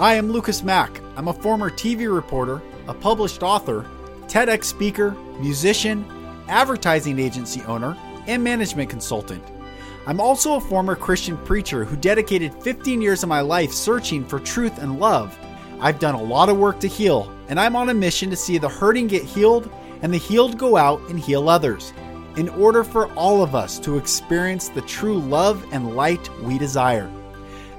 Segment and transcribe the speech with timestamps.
[0.00, 0.98] Hi, I'm Lucas Mack.
[1.14, 3.84] I'm a former TV reporter, a published author,
[4.28, 6.06] TEDx speaker, musician,
[6.48, 7.94] advertising agency owner,
[8.26, 9.44] and management consultant.
[10.06, 14.40] I'm also a former Christian preacher who dedicated 15 years of my life searching for
[14.40, 15.38] truth and love.
[15.80, 18.56] I've done a lot of work to heal, and I'm on a mission to see
[18.56, 19.70] the hurting get healed
[20.00, 21.92] and the healed go out and heal others,
[22.36, 27.12] in order for all of us to experience the true love and light we desire.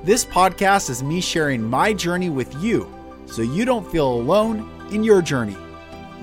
[0.04, 2.92] This podcast is me sharing my journey with you
[3.28, 5.56] so you don't feel alone in your journey.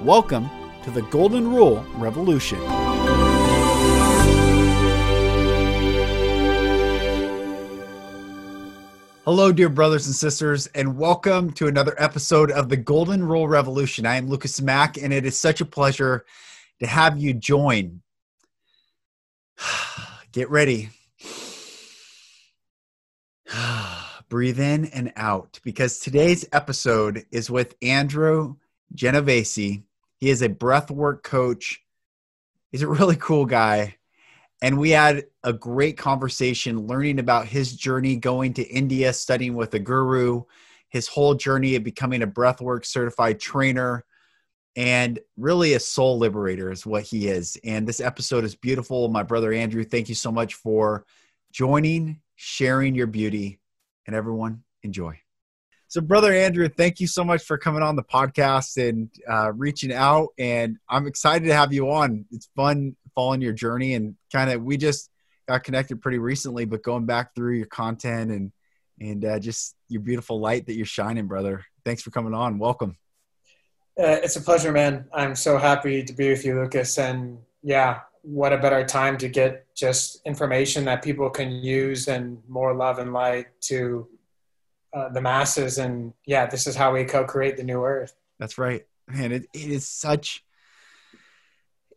[0.03, 0.51] Welcome
[0.83, 2.59] to the Golden Rule Revolution.
[9.25, 14.07] Hello, dear brothers and sisters, and welcome to another episode of the Golden Rule Revolution.
[14.07, 16.25] I am Lucas Mack, and it is such a pleasure
[16.81, 18.03] to have you join.
[20.33, 20.91] Get ready.
[24.29, 28.57] Breathe in and out because today's episode is with Andrew
[28.95, 29.55] Genovese.
[29.55, 29.85] He
[30.21, 31.83] is a breathwork coach.
[32.71, 33.99] He's a really cool guy
[34.61, 39.75] and we had a great conversation learning about his journey going to India, studying with
[39.75, 40.43] a guru,
[40.89, 44.05] his whole journey of becoming a breathwork certified trainer,
[44.75, 47.57] and really a soul liberator is what he is.
[47.65, 49.09] And this episode is beautiful.
[49.09, 51.05] My brother Andrew, thank you so much for
[51.53, 53.61] joining, sharing your beauty,
[54.09, 55.21] and everyone enjoy.
[55.87, 59.93] So, brother Andrew, thank you so much for coming on the podcast and uh, reaching
[59.93, 60.31] out.
[60.39, 62.25] And I'm excited to have you on.
[62.33, 65.11] It's fun following your journey and kind of we just
[65.47, 68.53] got connected pretty recently, but going back through your content and
[69.01, 71.65] and uh, just your beautiful light that you're shining, brother.
[71.85, 72.59] Thanks for coming on.
[72.59, 72.97] Welcome.
[73.99, 75.07] Uh, it's a pleasure, man.
[75.13, 76.99] I'm so happy to be with you, Lucas.
[76.99, 82.39] And yeah, what a better time to get just information that people can use and
[82.49, 84.09] more love and light to
[84.93, 85.79] uh, the masses.
[85.79, 88.15] And yeah, this is how we co-create the new earth.
[88.39, 89.33] That's right, man.
[89.33, 90.45] It, it is such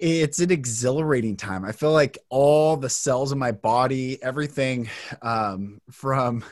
[0.01, 1.63] it's an exhilarating time.
[1.63, 4.89] I feel like all the cells in my body, everything
[5.21, 6.43] um, from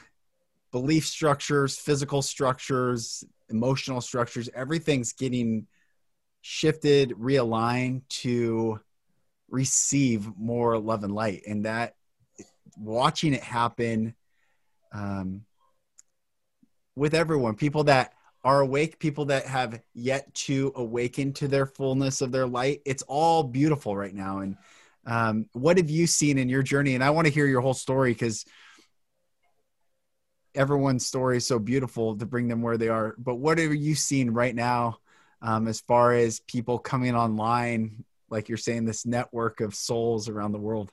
[0.71, 5.65] belief structures, physical structures, emotional structures, everything's getting
[6.41, 8.79] shifted, realigned to
[9.49, 11.43] receive more love and light.
[11.47, 11.95] And that
[12.77, 14.15] watching it happen
[14.93, 15.45] um,
[16.95, 22.21] with everyone, people that are awake, people that have yet to awaken to their fullness
[22.21, 22.81] of their light.
[22.85, 24.39] It's all beautiful right now.
[24.39, 24.57] And
[25.05, 26.95] um, what have you seen in your journey?
[26.95, 28.45] And I want to hear your whole story because
[30.55, 33.15] everyone's story is so beautiful to bring them where they are.
[33.17, 34.99] But what are you seeing right now
[35.41, 40.51] um, as far as people coming online, like you're saying, this network of souls around
[40.51, 40.91] the world?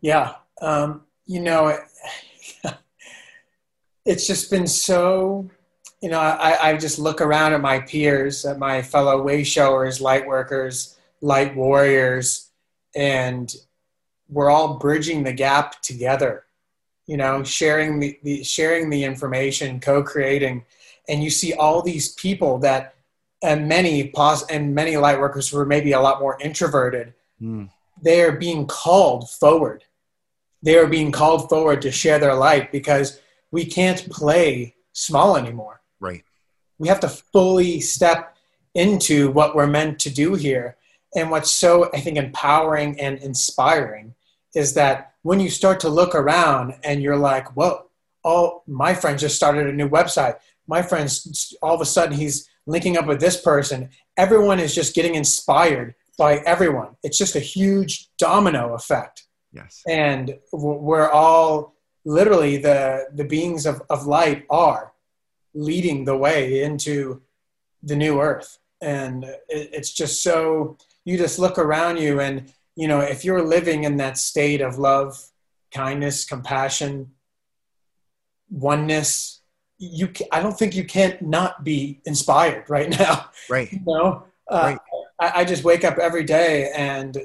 [0.00, 0.34] Yeah.
[0.60, 1.78] Um, you know,
[4.04, 5.50] it's just been so
[6.02, 10.00] you know, I, I just look around at my peers, at my fellow way showers,
[10.00, 12.50] light workers, light warriors,
[12.94, 13.54] and
[14.28, 16.44] we're all bridging the gap together.
[17.06, 20.64] You know, sharing the, the sharing the information, co-creating,
[21.08, 22.94] and you see all these people that,
[23.42, 27.14] and many pos and many light workers who are maybe a lot more introverted.
[27.40, 27.70] Mm.
[28.02, 29.84] They are being called forward.
[30.62, 33.20] They are being called forward to share their light because
[33.50, 36.24] we can't play small anymore Right.
[36.78, 38.36] We have to fully step
[38.74, 40.76] into what we're meant to do here.
[41.14, 44.14] And what's so, I think, empowering and inspiring
[44.54, 47.86] is that when you start to look around and you're like, whoa,
[48.24, 50.36] oh, my friend just started a new website.
[50.66, 53.90] My friend's all of a sudden he's linking up with this person.
[54.16, 56.96] Everyone is just getting inspired by everyone.
[57.02, 59.24] It's just a huge domino effect.
[59.52, 59.82] Yes.
[59.88, 61.74] And we're all
[62.04, 64.92] literally the, the beings of, of light are
[65.54, 67.22] leading the way into
[67.82, 73.00] the new earth and it's just so you just look around you and you know
[73.00, 75.16] if you're living in that state of love
[75.72, 77.10] kindness compassion
[78.50, 79.41] oneness
[79.82, 84.76] you i don't think you can't not be inspired right now right you know uh,
[84.76, 84.78] right.
[85.18, 87.16] I, I, just wake up every day and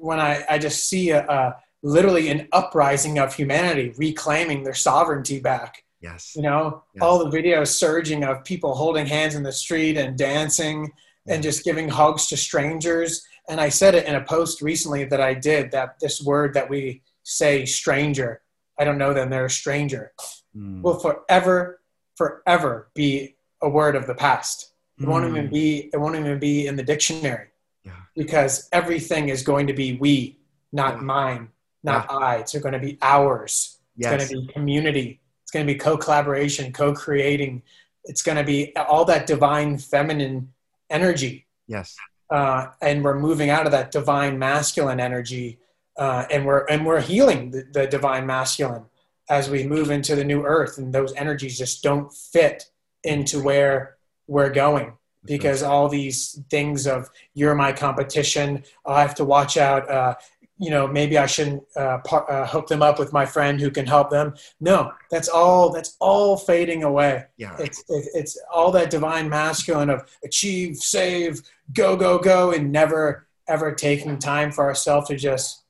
[0.00, 5.40] when i, I just see a, a, literally an uprising of humanity reclaiming their sovereignty
[5.40, 6.34] back Yes.
[6.36, 7.00] You know, yes.
[7.00, 10.92] all the videos surging of people holding hands in the street and dancing
[11.26, 13.24] and just giving hugs to strangers.
[13.48, 16.68] And I said it in a post recently that I did that this word that
[16.68, 18.42] we say stranger,
[18.78, 20.12] I don't know them, they're a stranger,
[20.54, 20.82] mm.
[20.82, 21.80] will forever,
[22.16, 24.72] forever be a word of the past.
[24.98, 25.08] It mm.
[25.08, 27.48] won't even be it won't even be in the dictionary.
[27.84, 27.92] Yeah.
[28.16, 30.38] Because everything is going to be we,
[30.72, 31.00] not yeah.
[31.02, 31.48] mine,
[31.82, 32.16] not yeah.
[32.16, 32.36] I.
[32.36, 33.78] It's going to be ours.
[33.96, 37.62] It's going to be community It's going to be co-collaboration, co-creating.
[38.04, 40.52] It's going to be all that divine feminine
[40.90, 41.46] energy.
[41.68, 41.96] Yes.
[42.30, 45.58] Uh, and we're moving out of that divine masculine energy,
[45.98, 48.86] uh, and we're and we're healing the, the divine masculine
[49.30, 52.64] as we move into the new earth, and those energies just don't fit
[53.04, 54.94] into where we're going
[55.24, 58.62] because all these things of you're my competition.
[58.86, 59.90] I have to watch out.
[59.90, 60.14] Uh,
[60.58, 63.70] you know maybe i shouldn't uh, par- uh, hook them up with my friend who
[63.70, 64.34] can help them.
[64.60, 67.24] No that's all that's all fading away.
[67.36, 67.56] Yeah.
[67.58, 71.42] it's it, it's all that divine masculine of achieve save
[71.72, 75.63] go go go and never ever taking time for ourselves to just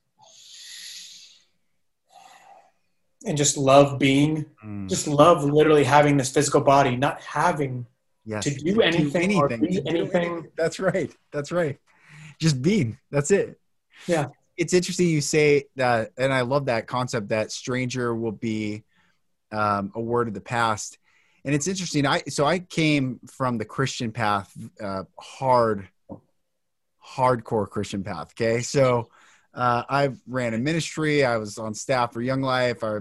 [3.25, 4.89] and just love being Mm.
[4.89, 7.85] just love literally having this physical body not having
[8.25, 8.43] yes.
[8.43, 10.47] to do anything or be to do anything.
[10.57, 11.11] That's right.
[11.31, 11.79] That's right.
[12.39, 12.97] Just being.
[13.11, 13.59] That's it.
[14.07, 14.27] Yeah.
[14.57, 18.83] It's interesting you say that, and I love that concept that stranger will be
[19.51, 20.97] um, a word of the past.
[21.43, 22.07] And it's interesting.
[22.07, 24.51] I so I came from the Christian path,
[24.81, 25.87] uh, hard,
[27.05, 28.31] hardcore Christian path.
[28.31, 29.09] Okay, so
[29.53, 31.23] uh, I ran a ministry.
[31.23, 32.83] I was on staff for Young Life.
[32.83, 32.99] I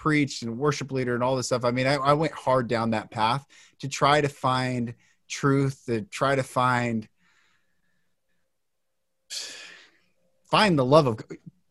[0.00, 1.62] preached and worship leader and all this stuff.
[1.62, 3.44] I mean, I, I went hard down that path
[3.80, 4.94] to try to find
[5.28, 7.06] truth, to try to find
[10.46, 11.20] find the love of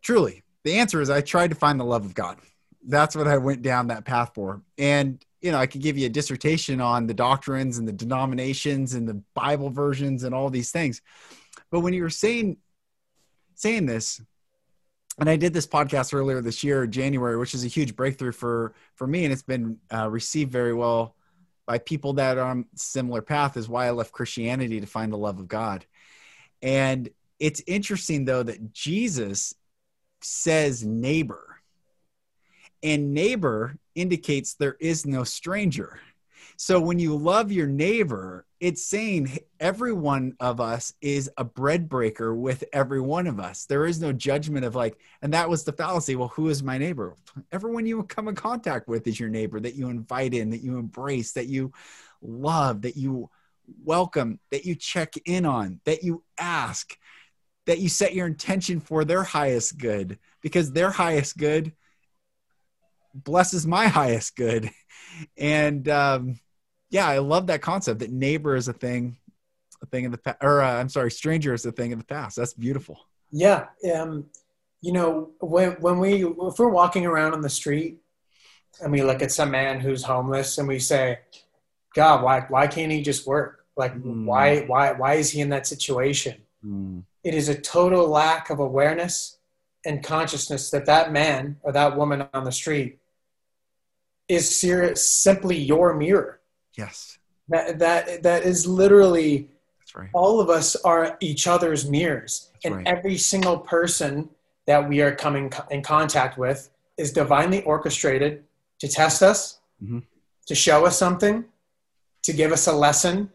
[0.04, 0.44] truly.
[0.64, 2.38] The answer is I tried to find the love of God.
[2.88, 4.62] That's what I went down that path for.
[4.78, 8.94] And you know, I could give you a dissertation on the doctrines and the denominations
[8.94, 11.02] and the Bible versions and all these things.
[11.72, 12.58] But when you were saying
[13.56, 14.22] saying this,
[15.20, 18.74] and I did this podcast earlier this year, January, which is a huge breakthrough for
[18.96, 21.16] for me, and it's been uh, received very well
[21.66, 23.58] by people that are on similar path.
[23.58, 25.86] Is why I left Christianity to find the love of God,
[26.62, 29.54] and it's interesting though that Jesus
[30.22, 31.62] says neighbor,
[32.82, 36.00] and neighbor indicates there is no stranger.
[36.62, 41.88] So when you love your neighbor, it's saying every one of us is a bread
[41.88, 43.64] breaker with every one of us.
[43.64, 46.18] There is no judgment of like, and that was the fallacy.
[46.18, 47.16] Well, who is my neighbor?
[47.54, 50.78] Everyone you come in contact with is your neighbor that you invite in, that you
[50.78, 51.72] embrace, that you
[52.22, 53.30] love, that you
[53.86, 56.98] welcome, that you check in on, that you ask,
[57.68, 61.72] that you set your intention for their highest good because their highest good
[63.14, 64.70] blesses my highest good.
[65.38, 66.40] And um,
[66.90, 69.18] yeah, I love that concept that neighbor is a thing,
[69.82, 72.04] a thing in the past, or uh, I'm sorry, stranger is a thing in the
[72.06, 72.36] past.
[72.36, 73.00] That's beautiful.
[73.32, 73.66] Yeah.
[73.96, 74.26] Um,
[74.82, 77.98] you know, when, when we, if we're walking around on the street
[78.82, 81.20] and we look at some man who's homeless and we say,
[81.96, 83.66] God, why, why can't he just work?
[83.76, 84.26] Like, Mm.
[84.26, 86.36] why, why, why is he in that situation?
[87.24, 89.38] It is a total lack of awareness
[89.86, 93.00] and consciousness that that man or that woman on the street
[94.28, 96.39] is serious, simply your mirror.
[96.78, 97.18] Yes,
[97.50, 99.50] That, that, that is literally
[99.80, 100.10] that's right.
[100.14, 102.50] all of us are each other's mirrors.
[102.54, 102.88] That's and right.
[102.88, 104.30] every single person
[104.68, 108.44] that we are coming in contact with is divinely orchestrated
[108.80, 110.04] to test us Mhm.
[110.46, 111.46] to show us something
[112.24, 113.32] to give us a lesson.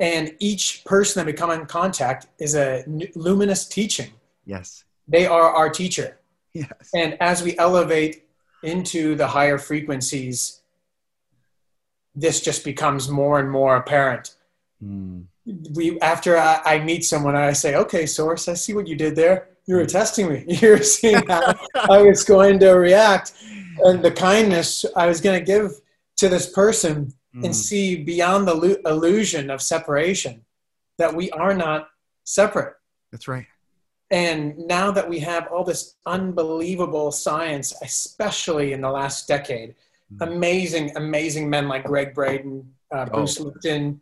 [0.00, 2.84] And each person that we come in contact is a
[3.14, 4.10] luminous teaching.
[4.46, 6.18] Yes, they are our teacher.
[6.54, 8.26] Yes, and as we elevate
[8.62, 10.62] into the higher frequencies
[12.20, 14.34] this just becomes more and more apparent
[14.80, 15.24] Mm.
[15.74, 19.16] we after I, I meet someone I say, okay, source, I see what you did
[19.16, 19.48] there.
[19.66, 20.44] You were testing me.
[20.60, 21.42] You were seeing how
[21.74, 23.32] I was going to react
[23.84, 25.72] and the kindness I was going to give
[26.18, 27.54] to this person and Mm.
[27.68, 30.44] see beyond the lu- illusion of separation
[31.00, 31.88] that we are not
[32.24, 32.74] separate.
[33.10, 33.46] That's right.
[34.10, 39.74] And now that we have all this unbelievable science, especially in the last decade.
[40.20, 43.16] Amazing, amazing men like Gregg Braden, uh, Oh.
[43.18, 44.00] Bruce Lipton,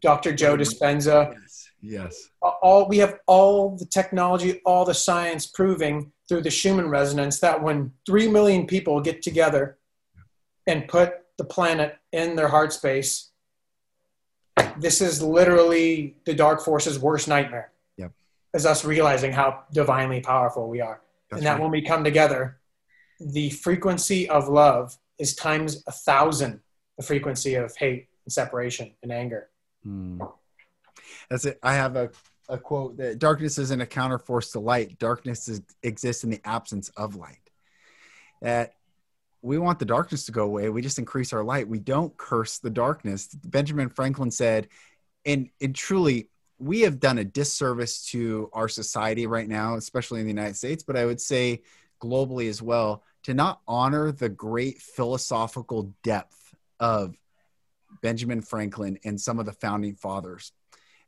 [0.00, 0.32] Dr.
[0.32, 6.42] Joe Dispenza, Yes, yes, all we have all the technology, all the science proving through
[6.42, 9.78] the Schumann resonance that when three million people get together
[10.66, 13.30] and put the planet in their heart space,
[14.78, 17.72] this is literally the dark force's worst nightmare.
[17.96, 18.12] Yep.
[18.54, 21.00] Is us realizing how divinely powerful we are.
[21.30, 21.62] that's and that right.
[21.62, 22.58] when we come together,
[23.20, 26.60] the frequency of love is times a thousand
[26.96, 29.48] the frequency of hate and separation and anger.
[29.86, 30.30] Mm.
[31.30, 31.58] That's it.
[31.62, 32.10] I have a,
[32.48, 34.98] a quote that darkness isn't a counterforce to light.
[34.98, 37.38] Darkness is, exists in the absence of light.
[38.42, 38.74] That
[39.42, 40.68] we want the darkness to go away.
[40.68, 41.68] We just increase our light.
[41.68, 43.28] We don't curse the darkness.
[43.28, 44.68] Benjamin Franklin said,
[45.24, 50.26] and, and truly, we have done a disservice to our society right now, especially in
[50.26, 51.62] the United States, but I would say
[52.02, 57.14] globally as well, to not honor the great philosophical depth of
[58.00, 60.52] Benjamin Franklin and some of the founding fathers.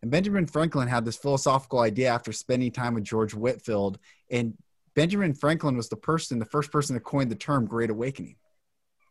[0.03, 3.99] And Benjamin Franklin had this philosophical idea after spending time with George Whitefield.
[4.31, 4.53] And
[4.95, 8.37] Benjamin Franklin was the person, the first person to coin the term Great Awakening.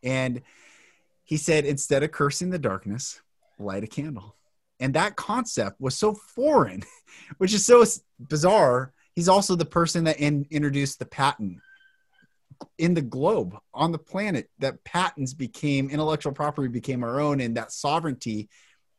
[0.04, 0.42] And
[1.24, 3.20] he said, instead of cursing the darkness,
[3.58, 4.36] light a candle.
[4.78, 6.84] And that concept was so foreign,
[7.38, 7.84] which is so
[8.20, 8.92] bizarre.
[9.16, 11.58] He's also the person that in, introduced the patent
[12.78, 17.56] in the globe on the planet that patents became intellectual property became our own and
[17.56, 18.48] that sovereignty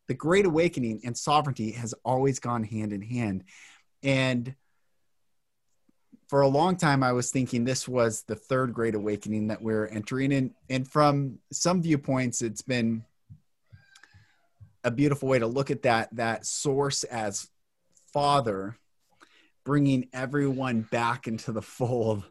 [0.08, 3.46] the great awakening and sovereignty has always gone hand in hand.
[4.03, 4.56] And
[6.27, 9.88] for a long time i was thinking this was the third great awakening that we're
[9.88, 10.53] entering in.
[10.70, 13.06] And from some viewpoints it's been
[14.84, 17.48] a beautiful way to look at that that source as
[18.12, 18.75] father
[19.63, 22.24] bringing everyone back into the fold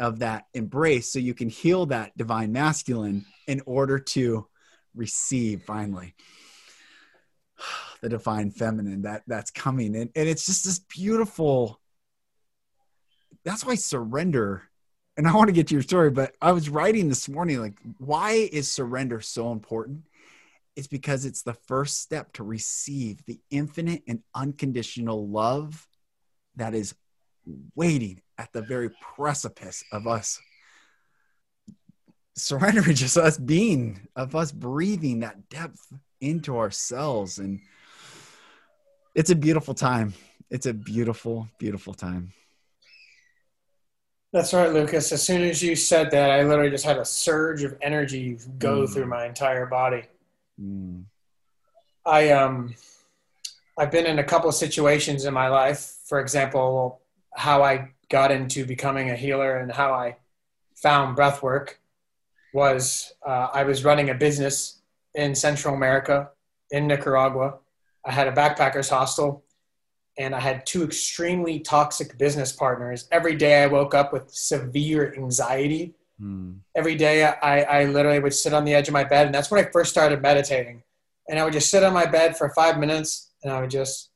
[0.00, 4.46] of that embrace so you can heal that divine masculine in order to
[4.94, 6.14] receive finally
[8.00, 9.94] the divine feminine that that's coming.
[9.94, 11.80] And, and it's just this beautiful
[13.42, 14.64] that's why surrender
[15.16, 17.78] and i want to get to your story but i was writing this morning like
[17.96, 20.06] why is surrender so important?
[20.76, 25.86] It's because it's the first step to receive the infinite and unconditional love
[26.56, 26.94] that is
[27.74, 30.40] waiting at the very precipice of us
[32.40, 37.38] surrendering just us being of us breathing that depth into ourselves.
[37.38, 37.60] And
[39.14, 40.14] it's a beautiful time.
[40.50, 42.32] It's a beautiful beautiful time.
[44.32, 45.12] That's right lucas.
[45.12, 48.82] As soon as you said that i literally just had a surge of energy go
[48.82, 48.92] mm.
[48.92, 50.04] through my entire body.
[50.60, 51.04] Mm.
[52.04, 52.74] i um
[53.78, 55.96] i've been in a couple of situations in my life.
[56.04, 56.99] For example
[57.34, 60.16] how i got into becoming a healer and how I
[60.74, 61.80] found breath work
[62.52, 64.80] was uh, I was running a business
[65.14, 66.30] in Central America,
[66.70, 67.58] in Nicaragua.
[68.04, 69.44] I had a backpackers hostel
[70.18, 73.08] and I had two extremely toxic business partners.
[73.12, 75.94] Every day I woke up with severe anxiety.
[76.20, 76.58] Mm.
[76.74, 79.26] Every day I, I literally would sit on the edge of my bed.
[79.26, 80.82] And that's when I first started meditating.
[81.28, 84.09] And I would just sit on my bed for five minutes and I would just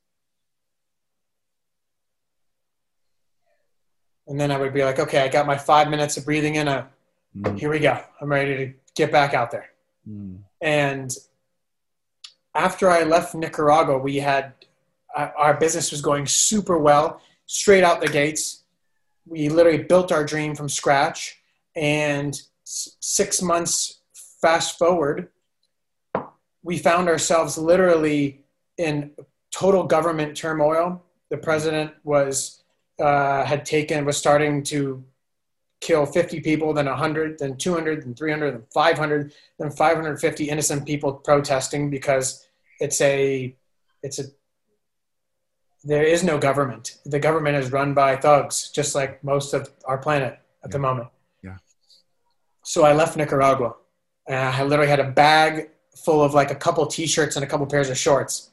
[4.26, 6.68] and then I would be like, okay, I got my five minutes of breathing in.
[6.68, 6.88] A,
[7.36, 7.58] mm.
[7.58, 8.00] Here we go.
[8.20, 9.70] I'm ready to get back out there.
[10.08, 10.38] Mm.
[10.60, 11.10] And
[12.54, 14.52] after I left Nicaragua, we had
[15.14, 18.64] uh, our business was going super well, straight out the gates.
[19.26, 21.40] We literally built our dream from scratch.
[21.76, 24.00] And six months
[24.40, 25.28] fast forward,
[26.62, 28.44] we found ourselves literally
[28.78, 29.12] in
[29.52, 31.02] total government turmoil.
[31.30, 32.63] The president was
[33.00, 35.04] uh, had taken was starting to
[35.80, 41.12] kill 50 people, then 100, then 200, then 300, then 500, then 550 innocent people
[41.12, 42.46] protesting because
[42.80, 43.54] it's a
[44.02, 44.24] it's a
[45.84, 46.96] there is no government.
[47.04, 50.68] The government is run by thugs, just like most of our planet at yeah.
[50.70, 51.08] the moment.
[51.42, 51.56] Yeah.
[52.62, 53.76] So I left Nicaragua,
[54.26, 57.66] and I literally had a bag full of like a couple T-shirts and a couple
[57.66, 58.50] pairs of shorts.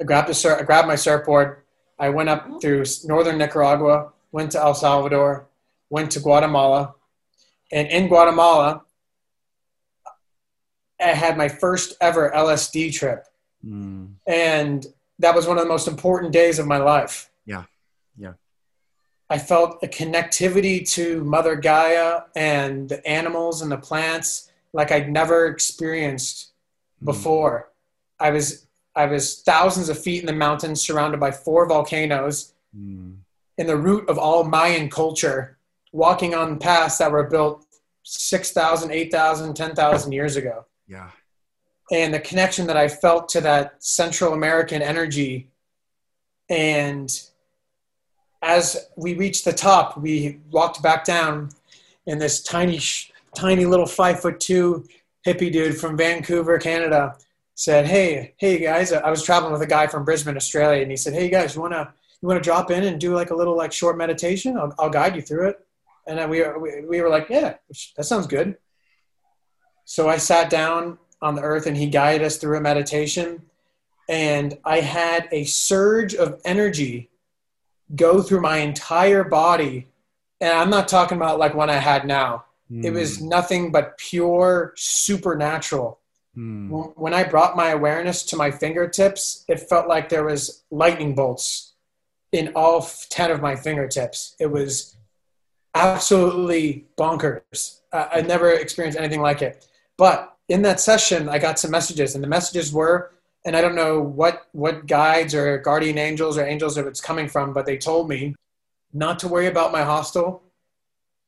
[0.00, 1.58] I grabbed a sur- I grabbed my surfboard,
[2.00, 5.46] I went up through northern Nicaragua, went to El Salvador,
[5.90, 6.94] went to Guatemala,
[7.70, 8.82] and in Guatemala,
[11.00, 13.26] I had my first ever LSD trip.
[13.64, 14.14] Mm.
[14.26, 14.86] And
[15.18, 17.30] that was one of the most important days of my life.
[17.44, 17.64] Yeah.
[18.18, 18.32] Yeah.
[19.28, 25.10] I felt a connectivity to Mother Gaia and the animals and the plants like I'd
[25.10, 26.52] never experienced
[27.02, 27.04] mm.
[27.04, 27.70] before.
[28.18, 28.66] I was
[29.00, 33.16] I was thousands of feet in the mountains, surrounded by four volcanoes, mm.
[33.56, 35.58] in the root of all Mayan culture,
[35.92, 37.64] walking on paths that were built
[38.02, 40.66] 6,000, 8,000, 10,000 years ago.
[40.86, 41.10] Yeah.
[41.90, 45.48] And the connection that I felt to that Central American energy.
[46.48, 47.10] And
[48.42, 51.50] as we reached the top, we walked back down,
[52.06, 52.80] and this tiny,
[53.34, 54.86] tiny little five foot two
[55.26, 57.16] hippie dude from Vancouver, Canada,
[57.60, 60.96] said, "Hey, hey guys, I was traveling with a guy from Brisbane, Australia, and he
[60.96, 63.70] said, "Hey guys, you wanna you wanna drop in and do like a little like
[63.70, 64.56] short meditation?
[64.56, 65.66] I'll, I'll guide you through it."
[66.06, 67.56] And we, we we were like, "Yeah,
[67.96, 68.56] that sounds good."
[69.84, 73.42] So I sat down on the earth, and he guided us through a meditation,
[74.08, 77.10] and I had a surge of energy
[77.94, 79.88] go through my entire body,
[80.40, 82.46] and I'm not talking about like one I had now.
[82.72, 82.86] Mm.
[82.86, 83.28] It was hmm.
[83.28, 85.99] nothing but pure supernatural
[86.34, 86.68] Hmm.
[86.70, 91.74] When I brought my awareness to my fingertips, it felt like there was lightning bolts
[92.32, 94.36] in all 10 of my fingertips.
[94.38, 94.96] It was
[95.74, 97.80] absolutely bonkers.
[97.92, 99.66] Uh, I never experienced anything like it.
[99.96, 103.12] But in that session, I got some messages, and the messages were,
[103.44, 107.28] and I don't know what what guides or guardian angels or angels if it's coming
[107.28, 108.34] from, but they told me
[108.92, 110.42] not to worry about my hostel,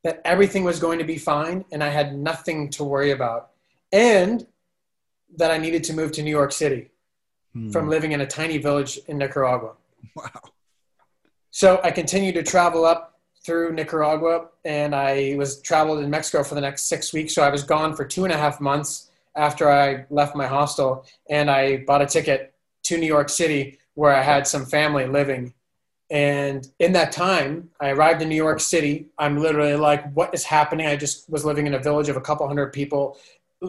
[0.02, 3.50] that everything was going to be fine, and I had nothing to worry about,
[3.92, 4.46] and
[5.36, 6.90] that I needed to move to New York City
[7.52, 7.70] hmm.
[7.70, 9.72] from living in a tiny village in Nicaragua.
[10.16, 10.30] Wow.
[11.50, 16.54] So I continued to travel up through Nicaragua and I was traveled in Mexico for
[16.54, 17.34] the next six weeks.
[17.34, 21.04] So I was gone for two and a half months after I left my hostel
[21.28, 25.54] and I bought a ticket to New York City where I had some family living.
[26.10, 29.08] And in that time, I arrived in New York City.
[29.18, 30.86] I'm literally like, what is happening?
[30.86, 33.18] I just was living in a village of a couple hundred people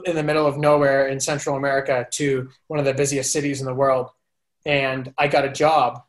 [0.05, 3.65] in the middle of nowhere in Central America to one of the busiest cities in
[3.65, 4.09] the world.
[4.65, 6.03] And I got a job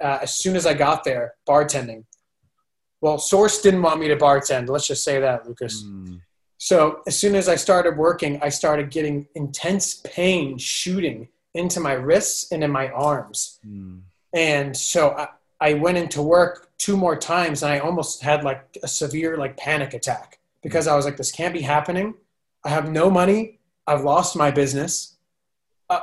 [0.00, 2.04] uh, as soon as I got there, bartending.
[3.00, 4.68] Well, Source didn't want me to bartend.
[4.68, 5.82] Let's just say that, Lucas.
[5.82, 6.20] Mm.
[6.58, 11.92] So as soon as I started working, I started getting intense pain shooting into my
[11.92, 13.60] wrists and in my arms.
[13.66, 14.02] Mm.
[14.34, 15.28] And so I,
[15.60, 19.56] I went into work two more times and I almost had like a severe like
[19.56, 22.14] panic attack because I was like, this can't be happening.
[22.64, 23.60] I have no money.
[23.86, 25.16] I've lost my business.
[25.88, 26.00] Uh,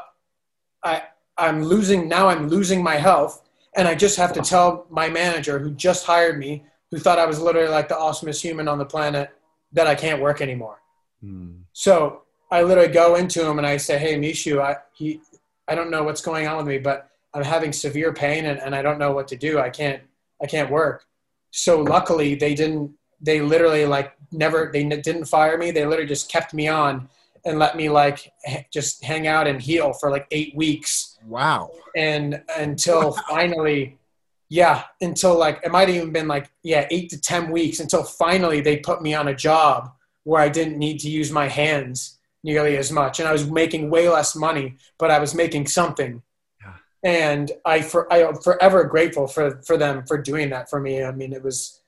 [0.84, 1.04] I,
[1.38, 3.42] I'm losing, now I'm losing my health.
[3.76, 7.26] And I just have to tell my manager who just hired me, who thought I
[7.26, 9.32] was literally like the awesomest human on the planet,
[9.74, 10.82] that I can't work anymore.
[11.22, 11.58] Hmm.
[11.74, 15.20] So I literally go into him and I say, Hey, Mishu, I, he,
[15.68, 18.74] I don't know what's going on with me, but I'm having severe pain and, and
[18.74, 19.60] I don't know what to do.
[19.60, 20.02] I can't,
[20.42, 21.06] I can't work.
[21.52, 22.92] So luckily they didn't,
[23.26, 25.72] they literally like never, they didn't fire me.
[25.72, 27.10] They literally just kept me on
[27.46, 28.32] and let me like
[28.72, 31.18] just hang out and heal for like eight weeks.
[31.26, 31.72] Wow.
[31.96, 33.18] And until wow.
[33.30, 33.98] finally,
[34.50, 38.04] yeah, until like it might have even been like yeah, eight to ten weeks until
[38.04, 39.92] finally they put me on a job
[40.24, 43.90] where I didn't need to use my hands nearly as much, and I was making
[43.90, 46.22] way less money, but I was making something.
[46.62, 46.74] Yeah.
[47.04, 51.04] And I for I am forever grateful for for them for doing that for me.
[51.04, 51.82] I mean, it was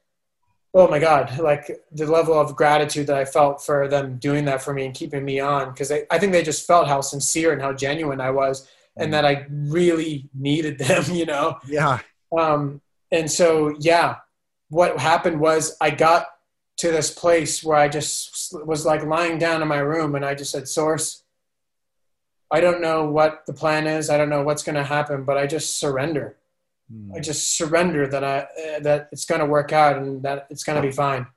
[0.78, 4.62] oh my god like the level of gratitude that i felt for them doing that
[4.62, 7.52] for me and keeping me on because I, I think they just felt how sincere
[7.52, 11.58] and how genuine i was and that i really needed them you know?
[11.68, 12.00] Yeah.
[12.38, 14.18] Um, and so yeah
[14.70, 16.28] what happened was i got
[16.78, 20.36] to this place where i just was like lying down in my room and i
[20.36, 21.24] just said source
[22.52, 24.12] i don't know what the plan is.
[24.12, 26.36] I don't know what's going to happen but i just surrender
[26.94, 27.16] Mm.
[27.16, 30.64] I just surrender that I uh, that it's going to work out and that it's
[30.64, 31.28] going to be fine.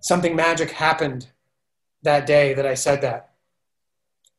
[0.00, 1.28] Something magic happened
[2.02, 3.30] that day that I said that.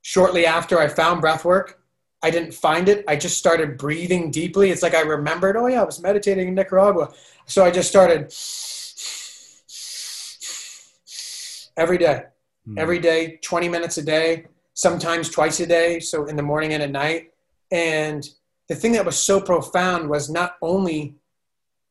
[0.01, 1.79] Shortly after I found breath work,
[2.23, 3.03] I didn't find it.
[3.07, 4.71] I just started breathing deeply.
[4.71, 7.11] It's like I remembered, oh yeah, I was meditating in Nicaragua.
[7.45, 8.33] So I just started
[11.77, 12.23] every day,
[12.67, 12.77] mm.
[12.77, 15.99] every day, 20 minutes a day, sometimes twice a day.
[15.99, 17.31] So in the morning and at night.
[17.71, 18.27] And
[18.71, 21.15] the thing that was so profound was not only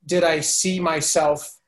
[0.07, 1.59] did I see myself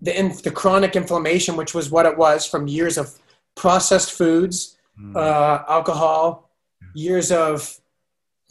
[0.00, 3.18] the in, the chronic inflammation, which was what it was from years of
[3.56, 5.16] processed foods, mm.
[5.16, 6.48] uh, alcohol,
[6.94, 7.80] years of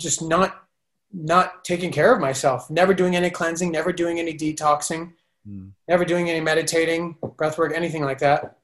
[0.01, 0.67] just not
[1.13, 5.13] not taking care of myself, never doing any cleansing, never doing any detoxing,
[5.47, 5.71] mm.
[5.87, 8.57] never doing any meditating, breath work, anything like that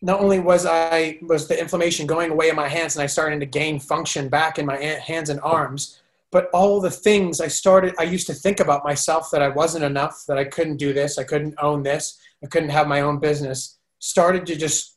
[0.00, 3.40] not only was I was the inflammation going away in my hands and I started
[3.40, 7.94] to gain function back in my hands and arms, but all the things I started
[7.98, 11.18] I used to think about myself that I wasn't enough, that I couldn't do this,
[11.18, 14.96] I couldn't own this, I couldn't have my own business, started to just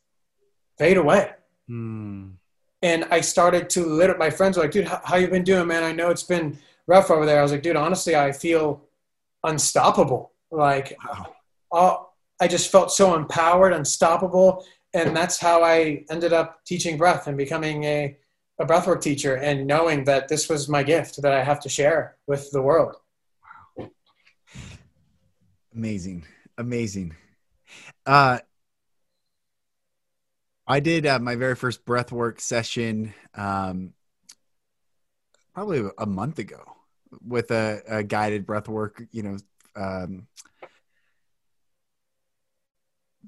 [0.78, 1.32] fade away.
[1.68, 2.32] Hmm.
[2.84, 5.68] And I started to lit my friends were like, dude, how, how you been doing,
[5.68, 5.84] man?
[5.84, 7.40] I know it's been rough over there.
[7.40, 8.84] I was like, dude, honestly, I feel
[9.44, 10.32] unstoppable.
[10.50, 10.98] Like,
[11.72, 12.10] wow.
[12.42, 17.38] I just felt so empowered, unstoppable and that's how I ended up teaching breath and
[17.38, 18.18] becoming a,
[18.60, 22.18] a breathwork teacher and knowing that this was my gift that I have to share
[22.28, 22.96] with the world.
[23.78, 23.90] Wow.
[25.74, 26.26] Amazing.
[26.58, 27.16] Amazing.
[28.06, 28.40] Uh,
[30.68, 33.94] I did uh, my very first breathwork session um,
[35.54, 36.64] probably a month ago
[37.26, 39.38] with a, a guided breathwork, you know,
[39.76, 40.28] um,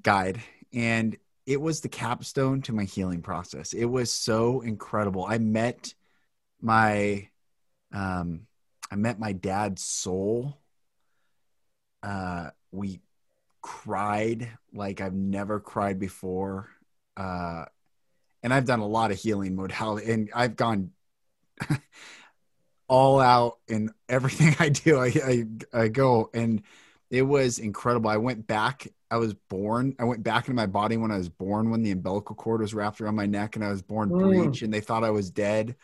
[0.02, 0.40] guide.
[0.72, 3.72] And it was the capstone to my healing process.
[3.72, 5.24] It was so incredible.
[5.24, 5.94] I met
[6.60, 7.28] my
[7.92, 8.46] um
[8.90, 10.58] I met my dad's soul.
[12.02, 13.00] Uh we
[13.62, 16.70] cried like I've never cried before.
[17.16, 17.66] Uh
[18.42, 20.92] and I've done a lot of healing modality and I've gone
[22.88, 24.98] all out in everything I do.
[24.98, 26.62] I, I, I go and
[27.14, 28.10] it was incredible.
[28.10, 28.88] I went back.
[29.10, 29.94] I was born.
[30.00, 32.74] I went back into my body when I was born, when the umbilical cord was
[32.74, 34.18] wrapped around my neck, and I was born Mm.
[34.18, 35.76] breech, and they thought I was dead.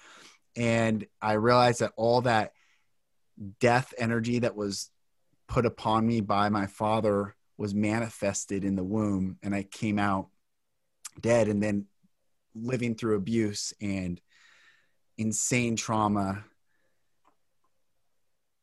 [0.57, 2.53] And I realized that all that
[3.61, 4.91] death energy that was
[5.47, 10.29] put upon me by my father was manifested in the womb, and I came out
[11.21, 11.49] dead.
[11.49, 11.87] And then
[12.55, 14.21] living through abuse and
[15.17, 16.45] insane trauma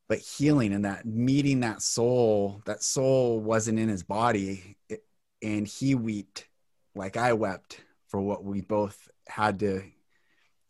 [0.07, 5.03] but healing and that meeting that soul that soul wasn't in his body it,
[5.41, 6.47] and he wept
[6.95, 9.83] like i wept for what we both had to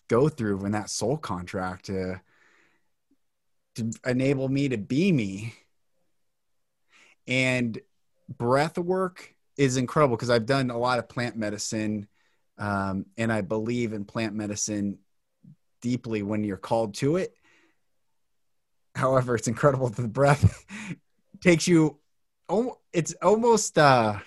[0.07, 2.19] go through in that soul contract to
[3.77, 5.53] to enable me to be me.
[7.27, 7.79] And
[8.27, 12.07] breath work is incredible because i've done a lot of plant medicine
[12.57, 14.99] um, and i believe in plant medicine
[15.81, 17.33] deeply when you're called to it
[18.97, 20.65] however it's incredible the breath
[21.41, 21.97] takes you
[22.49, 24.17] oh it's almost uh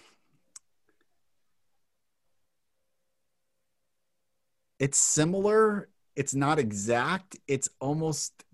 [4.80, 5.88] it's similar.
[6.16, 7.36] It's not exact.
[7.46, 8.44] It's almost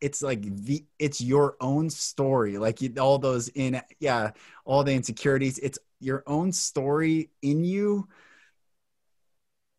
[0.00, 2.58] it's like the it's your own story.
[2.58, 4.32] Like all those in yeah
[4.64, 5.58] all the insecurities.
[5.58, 8.08] It's your own story in you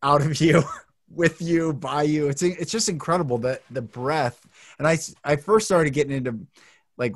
[0.02, 0.64] out of you
[1.12, 4.46] with you by you it's it's just incredible that the breath
[4.78, 6.38] and i i first started getting into
[6.96, 7.14] like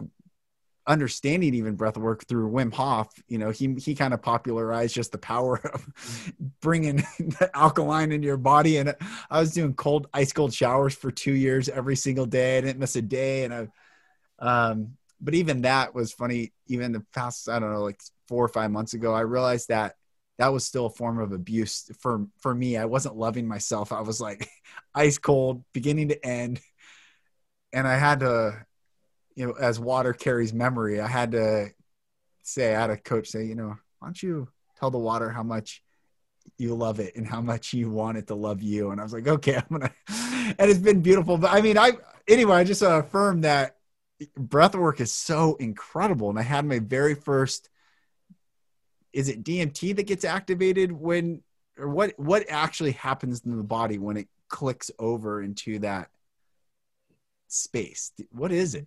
[0.87, 5.13] understanding even breath work through Wim Hof, you know, he he kind of popularized just
[5.13, 6.31] the power of
[6.61, 8.77] bringing the alkaline into your body.
[8.77, 8.95] And
[9.31, 12.59] I was doing cold, ice cold showers for two years every single day.
[12.59, 13.45] I didn't miss a day.
[13.45, 13.69] And I,
[14.39, 16.53] um, but even that was funny.
[16.67, 19.97] Even the past, I don't know, like four or five months ago, I realized that
[20.39, 22.77] that was still a form of abuse for for me.
[22.77, 23.93] I wasn't loving myself.
[23.93, 24.49] I was like
[24.95, 26.61] ice cold, beginning to end,
[27.73, 28.67] and I had to
[29.35, 31.71] you know, as water carries memory, I had to
[32.43, 35.43] say, I had a coach say, you know, why don't you tell the water how
[35.43, 35.83] much
[36.59, 38.91] you love it and how much you want it to love you?
[38.91, 39.93] And I was like, okay, I'm gonna.
[40.59, 41.39] And it's been beautiful.
[41.39, 41.93] But I mean, I
[42.29, 43.77] anyway, I just affirmed that
[44.37, 46.31] breath work is so incredible.
[46.31, 47.71] And I had my very first.
[49.15, 51.41] Is it DMT that gets activated when,
[51.79, 52.13] or what?
[52.19, 56.11] What actually happens in the body when it clicks over into that
[57.49, 58.13] space?
[58.33, 58.87] What is it?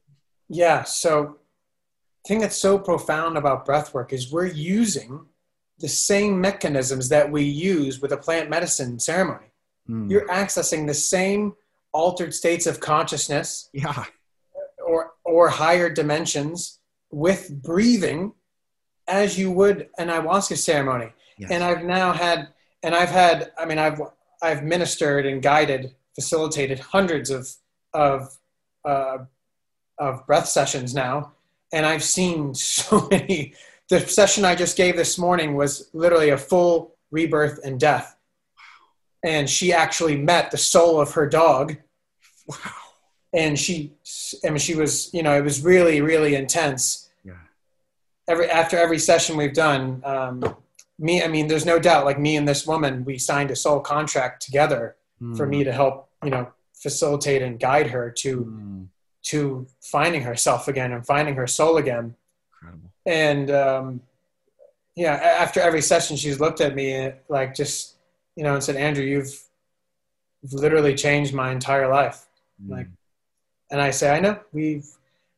[0.50, 0.84] Yeah.
[0.84, 1.38] So,
[2.28, 5.26] thing that's so profound about breath work is we're using
[5.80, 9.48] the same mechanisms that we use with a plant medicine ceremony.
[9.86, 10.10] Hmm.
[10.10, 11.54] You're accessing the same
[11.94, 14.06] altered states of consciousness yeah.
[14.86, 16.80] or or higher dimensions
[17.12, 18.34] with breathing
[19.08, 21.12] as you would an ayahuasca ceremony.
[21.38, 21.52] Yes.
[21.52, 22.50] And I've now had
[22.84, 24.02] and I've had I mean I've
[24.42, 27.48] I've ministered and guided facilitated hundreds of
[27.94, 28.38] of
[28.86, 29.20] uh,
[29.98, 31.34] of breath sessions now,
[31.74, 33.54] and I've seen so many.
[33.90, 38.16] The session I just gave this morning was literally a full rebirth and death,
[39.24, 41.78] and she actually met the soul of her dog,
[42.48, 42.58] Wow.
[43.34, 43.94] and she,
[44.46, 47.07] I mean, she was, you know, it was really, really intense.
[48.28, 50.56] Every after every session we've done, um,
[51.00, 53.80] me, I mean, there's no doubt, like me and this woman, we signed a soul
[53.80, 54.96] contract together
[55.36, 55.50] for Hmm.
[55.50, 58.84] me to help, you know, facilitate and guide her to Hmm.
[59.24, 62.16] to finding herself again and finding her soul again.
[62.62, 62.90] Incredible.
[63.06, 64.02] And um,
[64.96, 67.96] yeah, after every session, she's looked at me like just
[68.36, 69.34] you know and said, "Andrew, you've,
[70.42, 72.26] you've literally changed my entire life."
[72.68, 72.94] Like, Hmm.
[73.72, 74.40] And I say, "I know.
[74.54, 74.88] We've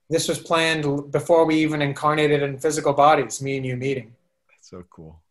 [0.09, 3.41] this was planned before we even incarnated in physical bodies.
[3.41, 4.15] Me and you meeting."
[4.49, 5.21] That's so cool.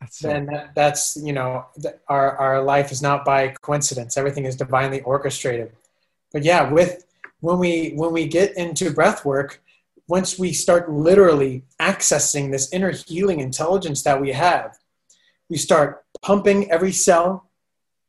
[0.00, 1.66] That's so then that, that's you know
[2.08, 5.72] our our life is not by coincidence everything is divinely orchestrated
[6.32, 7.06] but yeah with
[7.40, 9.62] when we when we get into breath work
[10.08, 14.76] once we start literally accessing this inner healing intelligence that we have
[15.48, 17.48] we start pumping every cell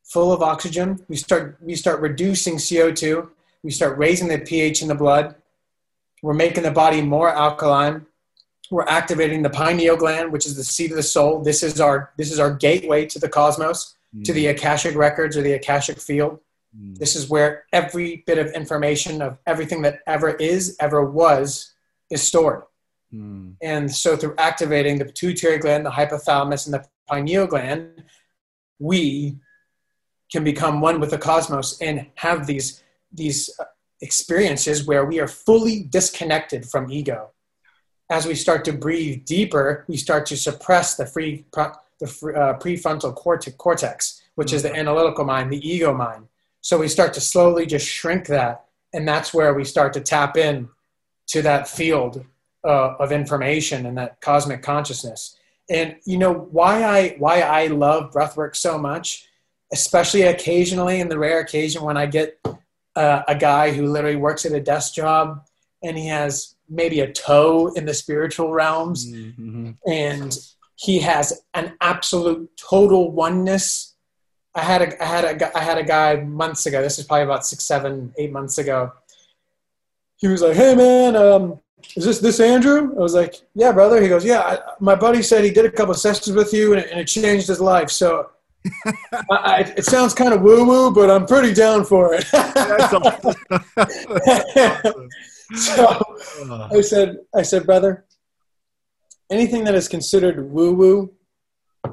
[0.03, 3.29] full of oxygen we start we start reducing co2
[3.63, 5.35] we start raising the ph in the blood
[6.27, 8.05] we're making the body more alkaline.
[8.69, 11.41] We're activating the pineal gland which is the seat of the soul.
[11.41, 15.41] This is our this is our gateway to the cosmos to the akashic records or
[15.41, 16.39] the akashic field.
[16.75, 16.95] Hmm.
[16.95, 21.73] this is where every bit of information of everything that ever is ever was
[22.09, 22.63] is stored.
[23.09, 23.51] Hmm.
[23.61, 28.03] and so through activating the pituitary gland the hypothalamus and the pineal gland
[28.79, 29.37] we
[30.29, 33.49] can become one with the cosmos and have these these
[34.01, 37.31] experiences where we are fully disconnected from ego
[38.09, 41.45] as we start to breathe deeper, we start to suppress the free
[41.99, 46.27] the fr- uh, prefrontal cortex, cortex, which is the analytical mind, the ego mind.
[46.61, 50.37] So we start to slowly just shrink that, and that's where we start to tap
[50.37, 50.69] in
[51.27, 52.23] to that field
[52.63, 55.37] uh, of information and that cosmic consciousness.
[55.69, 59.27] And you know why I why I love breathwork so much,
[59.73, 62.39] especially occasionally in the rare occasion when I get
[62.97, 65.45] uh, a guy who literally works at a desk job
[65.83, 69.07] and he has maybe a toe in the spiritual realms.
[69.13, 69.71] Mm-hmm.
[69.87, 70.37] and
[70.75, 73.95] he has an absolute total oneness.
[74.55, 77.25] I had a i had a i had a guy months ago this is probably
[77.25, 78.91] about six seven eight months ago.
[80.17, 81.59] He was like hey man um,
[81.95, 82.95] is this this andrew?
[82.95, 84.01] I was like yeah brother.
[84.01, 86.73] He goes yeah I, my buddy said he did a couple of sessions with you
[86.73, 87.91] and it, and it changed his life.
[87.91, 88.31] So
[89.31, 92.25] I, it sounds kind of woo woo, but I'm pretty down for it.
[95.55, 98.05] so I said, I said, brother,
[99.29, 101.13] anything that is considered woo woo,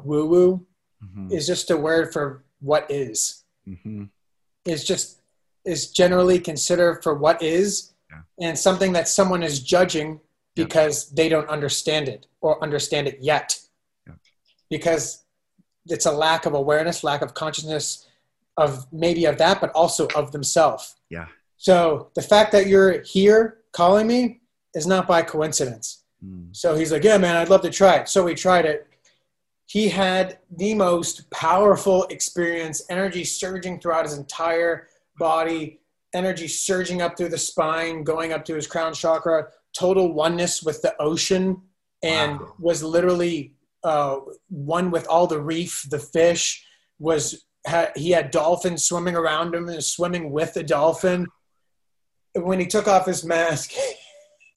[0.03, 0.67] woo woo,
[1.03, 1.33] mm-hmm.
[1.33, 3.45] is just a word for what is.
[3.69, 4.05] Mm-hmm.
[4.65, 5.21] Is just
[5.65, 8.21] is generally considered for what is, yeah.
[8.41, 10.21] and something that someone is judging
[10.55, 11.15] because yeah.
[11.17, 13.59] they don't understand it or understand it yet,
[14.07, 14.15] yeah.
[14.71, 15.24] because
[15.87, 18.07] it's a lack of awareness, lack of consciousness
[18.57, 20.97] of maybe of that, but also of themselves.
[21.11, 21.27] Yeah.
[21.57, 24.41] So the fact that you're here calling me
[24.75, 26.05] is not by coincidence.
[26.25, 26.55] Mm.
[26.55, 28.09] So he's like, yeah, man, I'd love to try it.
[28.09, 28.87] So we tried it.
[29.67, 35.81] He had the most powerful experience, energy surging throughout his entire body,
[36.15, 40.83] energy surging up through the spine, going up to his crown chakra, total oneness with
[40.83, 41.61] the ocean,
[42.03, 42.55] and wow.
[42.59, 43.54] was literally
[43.85, 44.19] uh,
[44.49, 46.67] one with all the reef, the fish
[46.99, 47.45] was
[47.97, 51.27] he had dolphins swimming around him and swimming with the dolphin.
[52.35, 53.73] When he took off his mask,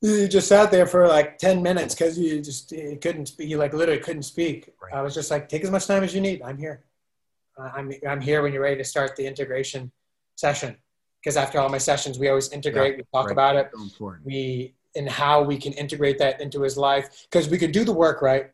[0.00, 3.48] he just sat there for like 10 minutes because he just he couldn't speak.
[3.48, 4.70] He like literally couldn't speak.
[4.82, 4.94] Right.
[4.94, 6.42] I was just like, take as much time as you need.
[6.42, 6.84] I'm here.
[7.58, 9.92] I'm, I'm here when you're ready to start the integration
[10.36, 10.76] session.
[11.22, 13.32] Because after all my sessions, we always integrate, yeah, we talk right.
[13.32, 13.70] about it.
[13.98, 17.84] So we and how we can integrate that into his life because we could do
[17.84, 18.50] the work right?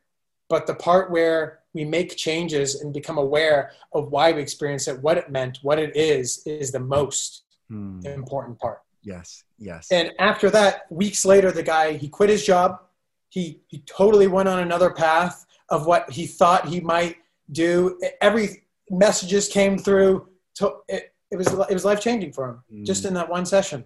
[0.49, 5.01] But the part where we make changes and become aware of why we experience it
[5.01, 8.01] what it meant what it is is the most hmm.
[8.05, 8.81] important part.
[9.03, 9.89] Yes yes.
[9.91, 12.81] And after that weeks later the guy he quit his job.
[13.29, 17.17] He he totally went on another path of what he thought he might
[17.53, 17.99] do.
[18.21, 20.29] Every messages came through.
[20.57, 22.87] To, it, it was it was life changing for him mm.
[22.87, 23.85] just in that one session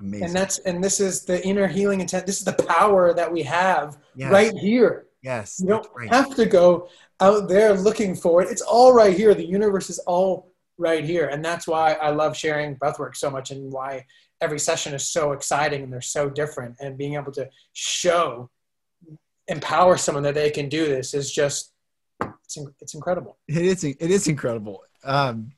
[0.00, 0.26] Amazing.
[0.26, 2.26] And that's and this is the inner healing intent.
[2.26, 4.32] This is the power that we have yes.
[4.32, 5.06] right here.
[5.22, 5.60] Yes.
[5.60, 6.08] You don't right.
[6.12, 6.88] have to go
[7.20, 8.50] out there looking for it.
[8.50, 9.34] It's all right here.
[9.34, 11.26] The universe is all right here.
[11.28, 14.06] And that's why I love sharing breathwork so much and why
[14.40, 16.76] every session is so exciting and they're so different.
[16.80, 18.50] And being able to show,
[19.48, 21.72] empower someone that they can do this is just
[22.22, 23.36] it's, it's incredible.
[23.48, 24.82] It is it is incredible.
[25.04, 25.52] Um,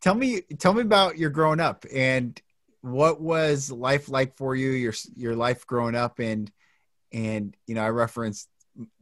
[0.00, 2.40] tell me tell me about your growing up and
[2.82, 6.18] what was life like for you your your life growing up?
[6.18, 6.50] And
[7.12, 8.48] and you know i referenced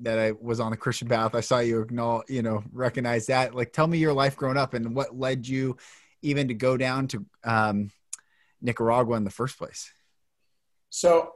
[0.01, 1.35] that i was on the christian path.
[1.35, 3.55] I saw you acknowledge you know recognize that.
[3.55, 5.77] Like tell me your life growing up and what led you
[6.23, 7.91] even to go down to um,
[8.61, 9.93] nicaragua in the first place?
[10.91, 11.35] So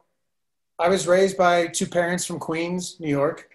[0.79, 3.51] i was raised by two parents from queens new york.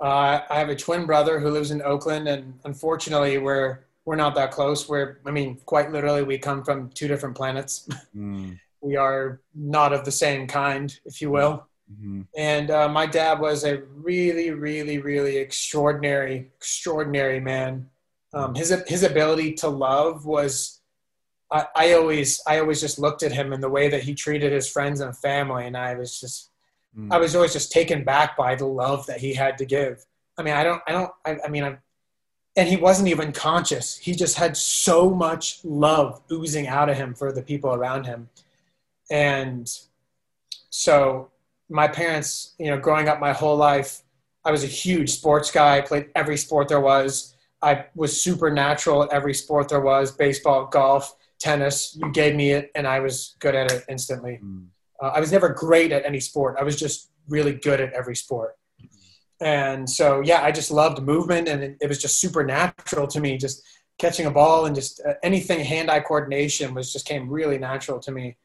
[0.00, 4.34] Uh, i have a twin brother who lives in oakland and unfortunately we're we're not
[4.34, 4.88] that close.
[4.88, 7.88] We're, I mean, quite literally, we come from two different planets.
[8.14, 8.58] Mm.
[8.82, 11.66] we are not of the same kind, if you will.
[11.90, 12.22] Mm-hmm.
[12.36, 17.88] And uh, my dad was a really, really, really extraordinary, extraordinary man.
[18.34, 20.80] Um, his his ability to love was,
[21.50, 24.52] I, I always, I always just looked at him and the way that he treated
[24.52, 26.50] his friends and family, and I was just,
[26.98, 27.08] mm.
[27.10, 30.04] I was always just taken back by the love that he had to give.
[30.38, 31.78] I mean, I don't, I don't, I, I mean, I've
[32.56, 33.96] and he wasn't even conscious.
[33.96, 38.28] He just had so much love oozing out of him for the people around him.
[39.10, 39.70] And
[40.70, 41.30] so
[41.68, 44.02] my parents, you know, growing up my whole life,
[44.44, 45.78] I was a huge sports guy.
[45.78, 47.34] I played every sport there was.
[47.62, 51.96] I was super natural at every sport there was baseball, golf, tennis.
[51.96, 54.40] You gave me it, and I was good at it instantly.
[54.42, 54.66] Mm.
[55.00, 56.56] Uh, I was never great at any sport.
[56.58, 58.56] I was just really good at every sport
[59.42, 63.20] and so yeah i just loved movement and it, it, was just super natural to
[63.20, 63.62] me just
[63.98, 68.10] catching a ball and just uh, anything hand-eye coordination was just came really natural to
[68.10, 68.36] me.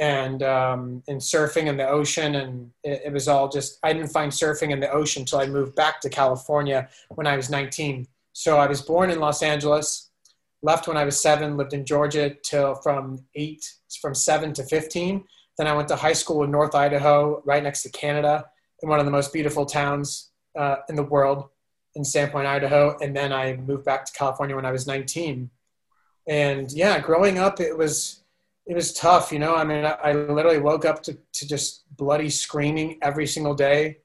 [0.00, 4.08] And um, and surfing in the ocean and it, it, was all just i didn't
[4.08, 8.04] find surfing in the ocean until i moved back to california when i was 19
[8.32, 10.10] so i was born in los angeles
[10.62, 13.64] left when i was seven lived in georgia till from eight
[14.02, 15.22] from seven to 15
[15.58, 18.44] then i went to high school in north idaho right next to canada
[18.82, 21.48] in one of the most beautiful towns uh, in the world
[21.94, 25.50] in Sandpoint, Idaho, and then I moved back to California when I was 19.
[26.26, 28.24] And yeah, growing up, it was
[28.66, 29.54] it was tough, you know.
[29.54, 33.98] I mean, I, I literally woke up to, to just bloody screaming every single day.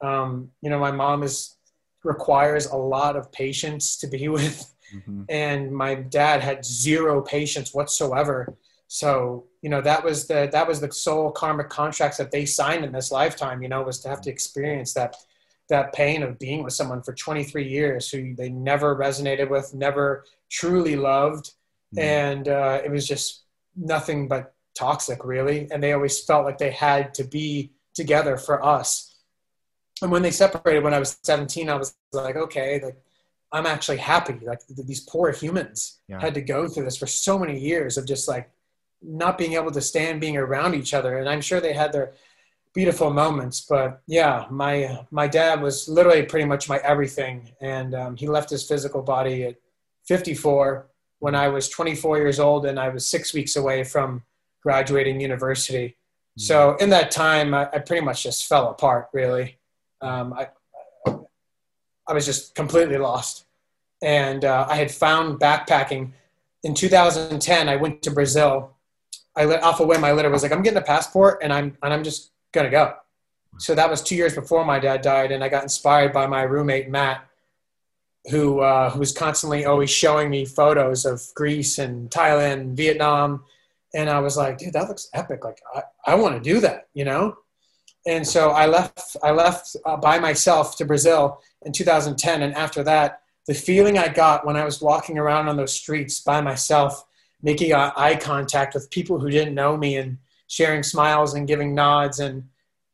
[0.00, 1.56] Um, you know, my mom is
[2.02, 5.24] requires a lot of patience to be with, mm-hmm.
[5.28, 8.56] and my dad had zero patience whatsoever.
[8.88, 12.84] So, you know, that was the that was the sole karmic contracts that they signed
[12.84, 13.62] in this lifetime.
[13.62, 15.14] You know, was to have to experience that
[15.70, 20.24] that pain of being with someone for 23 years who they never resonated with, never
[20.50, 21.46] truly loved,
[21.94, 22.00] mm-hmm.
[22.00, 25.68] and uh, it was just nothing but toxic, really.
[25.70, 29.16] And they always felt like they had to be together for us.
[30.02, 32.96] And when they separated when I was 17, I was like, okay, like
[33.52, 34.38] I'm actually happy.
[34.42, 36.20] Like these poor humans yeah.
[36.20, 38.50] had to go through this for so many years of just like
[39.02, 41.18] not being able to stand being around each other.
[41.18, 42.12] And I'm sure they had their
[42.74, 43.66] beautiful moments.
[43.68, 48.50] But yeah, my my dad was literally pretty much my everything, and um, he left
[48.50, 49.56] his physical body at
[50.06, 54.22] 54 when I was 24 years old and I was six weeks away from
[54.62, 55.88] graduating university.
[55.88, 56.40] Mm-hmm.
[56.40, 59.08] So in that time, I, I, pretty much just fell apart.
[59.12, 59.58] Really,
[60.00, 60.48] um, I
[62.08, 63.44] I was just completely lost,
[64.02, 66.12] and uh, I had found backpacking.
[66.62, 68.76] In 2010, I went to Brazil.
[69.34, 70.00] I let off a whim.
[70.00, 72.94] My letter was like, "I'm getting a passport, and I'm and I'm just gonna go."
[73.58, 76.42] So that was two years before my dad died, and I got inspired by my
[76.42, 77.26] roommate Matt,
[78.30, 83.44] who uh, who was constantly always showing me photos of Greece and Thailand, and Vietnam,
[83.94, 85.44] and I was like, dude, that looks epic.
[85.44, 87.36] Like I, I want to do that, you know.
[88.06, 89.16] And so I left.
[89.22, 94.08] I left uh, by myself to Brazil in 2010, and after that, the feeling I
[94.08, 97.04] got when I was walking around on those streets by myself,
[97.42, 100.18] making eye contact with people who didn't know me, and
[100.50, 102.44] sharing smiles and giving nods, and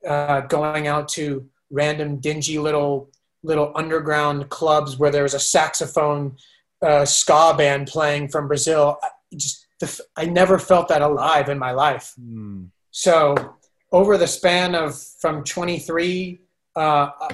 [0.07, 3.11] uh, going out to random dingy little
[3.43, 6.37] little underground clubs where there was a saxophone
[6.83, 8.99] uh, ska band playing from Brazil.
[9.03, 12.15] I just the, I never felt that alive in my life.
[12.21, 12.69] Mm.
[12.91, 13.57] So
[13.93, 16.41] over the span of from 23
[16.77, 17.31] uh, uh,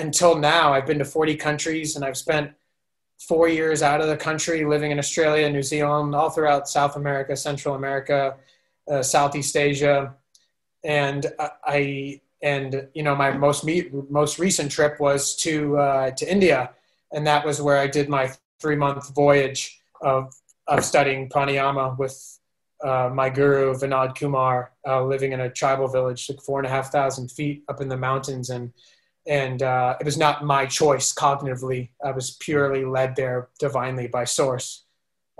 [0.00, 2.52] until now, I've been to 40 countries and I've spent
[3.18, 7.36] four years out of the country living in Australia, New Zealand, all throughout South America,
[7.36, 8.36] Central America,
[8.90, 10.14] uh, Southeast Asia.
[10.84, 16.30] And I, and you know my most meet, most recent trip was to uh, to
[16.30, 16.70] India,
[17.12, 20.32] and that was where I did my three month voyage of
[20.68, 22.38] of studying pranayama with
[22.84, 26.70] uh, my guru Vinod Kumar, uh, living in a tribal village, like four and a
[26.70, 28.72] half thousand feet up in the mountains, and
[29.26, 31.88] and uh, it was not my choice cognitively.
[32.04, 34.84] I was purely led there divinely by source.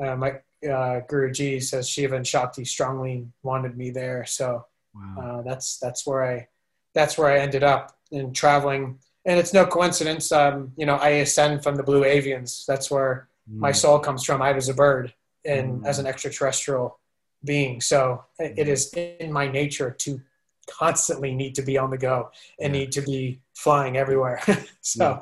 [0.03, 5.17] Uh, my uh, Guruji says Shiva and Shakti strongly wanted me there, so wow.
[5.39, 6.49] Uh, that's that's where I
[6.95, 8.99] that's where I ended up in traveling.
[9.27, 10.33] And it's no coincidence.
[10.33, 12.65] Um, you know, I ascend from the blue avians.
[12.65, 13.59] That's where mm.
[13.59, 14.41] my soul comes from.
[14.41, 15.13] I was a bird
[15.45, 15.87] and mm.
[15.87, 16.99] as an extraterrestrial
[17.45, 17.81] being.
[17.81, 20.21] So it is in my nature to
[20.69, 22.81] constantly need to be on the go and yeah.
[22.81, 24.41] need to be flying everywhere.
[24.81, 25.21] so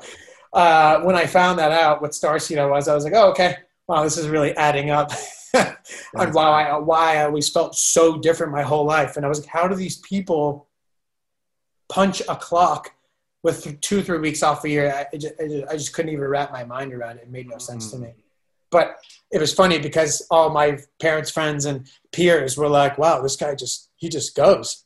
[0.53, 0.59] yeah.
[0.59, 3.57] uh, when I found that out, what starseed I was, I was like, oh, okay,
[3.87, 5.11] wow, this is really adding up.
[5.53, 9.15] and why I, why I always felt so different my whole life.
[9.15, 10.67] And I was like, how do these people
[11.87, 12.91] punch a clock
[13.43, 15.07] with two three weeks off a year?
[15.13, 17.23] I, just, I just couldn't even wrap my mind around it.
[17.23, 18.03] It made no sense mm-hmm.
[18.03, 18.13] to me.
[18.71, 18.97] But
[19.31, 23.55] it was funny because all my parents friends and peers were like wow this guy
[23.55, 24.83] just he just goes.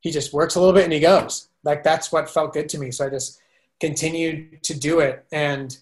[0.00, 1.48] He just works a little bit and he goes.
[1.62, 2.90] Like that's what felt good to me.
[2.90, 3.40] So i just
[3.78, 5.24] continued to do it.
[5.30, 5.76] And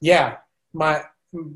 [0.00, 0.36] yeah
[0.72, 1.04] my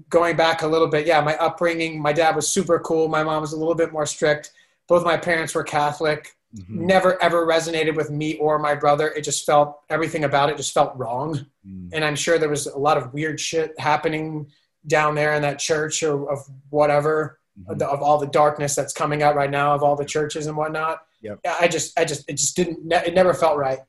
[0.09, 3.41] going back a little bit yeah my upbringing my dad was super cool my mom
[3.43, 4.53] was a little bit more strict
[4.89, 6.87] both my parents were catholic Mm-hmm.
[6.87, 9.09] Never ever resonated with me or my brother.
[9.09, 11.47] It just felt everything about it just felt wrong.
[11.67, 11.91] Mm.
[11.93, 14.47] And I'm sure there was a lot of weird shit happening
[14.87, 16.39] down there in that church or of
[16.71, 17.83] whatever mm-hmm.
[17.83, 21.03] of all the darkness that's coming out right now of all the churches and whatnot.
[21.21, 21.41] Yep.
[21.61, 23.81] I just I just it just didn't it never felt right.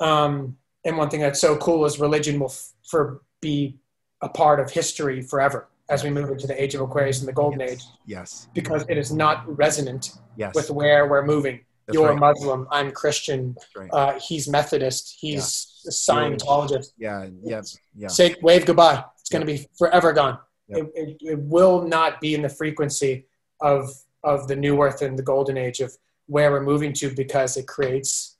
[0.00, 3.78] Um, and one thing that's so cool is religion will f- for be
[4.22, 7.32] a part of history forever as we move into the age of Aquarius and the
[7.32, 7.70] golden yes.
[7.70, 7.84] age.
[8.06, 8.48] Yes.
[8.54, 10.54] Because it is not resonant yes.
[10.54, 11.60] with where we're moving.
[11.86, 12.18] That's You're right.
[12.18, 12.68] Muslim.
[12.70, 13.56] I'm Christian.
[13.76, 13.90] Right.
[13.92, 15.16] Uh, he's Methodist.
[15.18, 15.88] He's yeah.
[15.88, 16.92] a Scientologist.
[16.96, 17.60] Yeah, yeah,
[17.96, 18.08] yeah.
[18.08, 19.04] Say wave goodbye.
[19.20, 20.38] It's going to be forever gone.
[20.68, 20.78] Yep.
[20.78, 23.26] It, it, it, will not be in the frequency
[23.60, 23.90] of
[24.22, 25.92] of the new earth and the golden age of
[26.26, 28.36] where we're moving to because it creates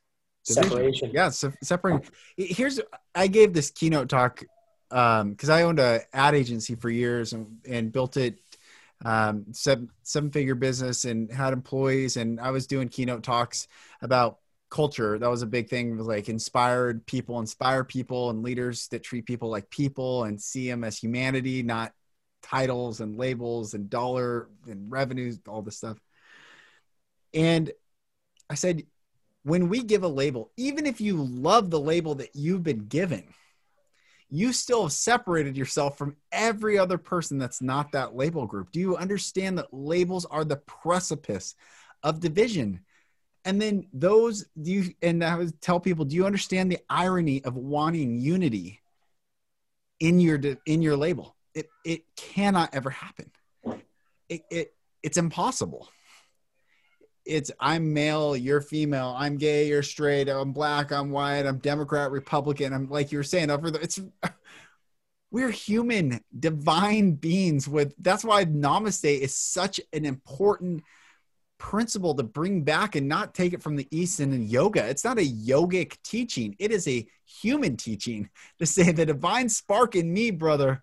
[0.46, 0.70] Division.
[0.70, 1.10] separation.
[1.12, 2.08] Yeah, so separating.
[2.36, 2.80] Here's
[3.14, 4.42] I gave this keynote talk
[4.92, 8.38] because um, I owned a ad agency for years and, and built it
[9.04, 13.68] um, seven seven figure business and had employees and I was doing keynote talks
[14.02, 14.38] about
[14.72, 15.18] culture.
[15.18, 15.96] That was a big thing.
[15.96, 20.68] Was like inspired people, inspire people, and leaders that treat people like people and see
[20.68, 21.92] them as humanity, not
[22.42, 25.98] titles and labels and dollar and revenues, all this stuff.
[27.34, 27.70] And
[28.50, 28.84] I said,
[29.44, 33.24] when we give a label, even if you love the label that you've been given,
[34.34, 38.72] you still have separated yourself from every other person that's not that label group.
[38.72, 41.54] Do you understand that labels are the precipice
[42.02, 42.80] of division?
[43.44, 47.44] And then those do you and I would tell people, do you understand the irony
[47.44, 48.80] of wanting unity
[50.00, 51.36] in your in your label?
[51.54, 53.30] It it cannot ever happen.
[54.30, 55.90] It, it it's impossible
[57.24, 62.10] it's I'm male, you're female, I'm gay, you're straight, I'm black, I'm white, I'm Democrat,
[62.10, 62.72] Republican.
[62.72, 64.00] I'm like you were saying, over the it's
[65.30, 70.82] we're human, divine beings with that's why namaste is such an important
[71.58, 74.84] principle to bring back and not take it from the East and yoga.
[74.88, 79.94] It's not a yogic teaching, it is a human teaching to say the divine spark
[79.94, 80.82] in me, brother,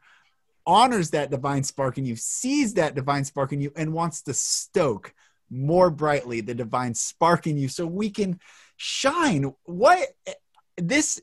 [0.66, 4.34] honors that divine spark in you, sees that divine spark in you, and wants to
[4.34, 5.14] stoke
[5.50, 8.40] more brightly the divine spark in you so we can
[8.78, 9.54] shine.
[9.64, 10.10] What
[10.78, 11.22] this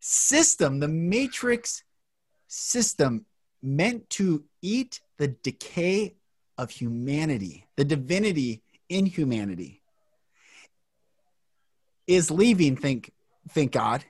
[0.00, 1.82] system, the matrix
[2.46, 3.26] system,
[3.62, 6.14] meant to eat the decay
[6.58, 9.82] of humanity, the divinity in humanity,
[12.06, 12.76] is leaving.
[12.76, 13.12] Think,
[13.50, 14.04] thank God.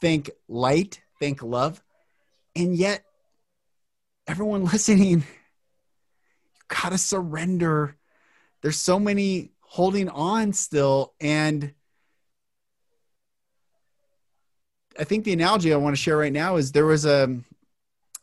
[0.00, 1.00] Think light.
[1.20, 1.82] Think love.
[2.56, 3.04] And yet,
[4.26, 5.24] everyone listening
[6.68, 7.96] gotta surrender.
[8.62, 11.14] There's so many holding on still.
[11.20, 11.74] And
[14.98, 17.36] I think the analogy I want to share right now is there was a,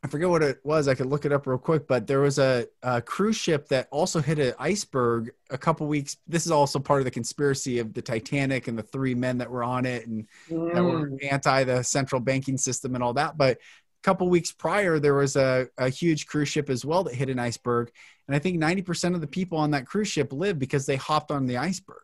[0.03, 0.87] I forget what it was.
[0.87, 3.89] I could look it up real quick, but there was a, a cruise ship that
[3.91, 6.15] also hit an iceberg a couple weeks.
[6.25, 9.51] This is also part of the conspiracy of the Titanic and the three men that
[9.51, 10.73] were on it and mm.
[10.73, 11.31] that were mm.
[11.31, 13.37] anti the central banking system and all that.
[13.37, 17.13] But a couple weeks prior, there was a, a huge cruise ship as well that
[17.13, 17.91] hit an iceberg.
[18.31, 21.31] And I think 90% of the people on that cruise ship lived because they hopped
[21.31, 21.97] on the iceberg.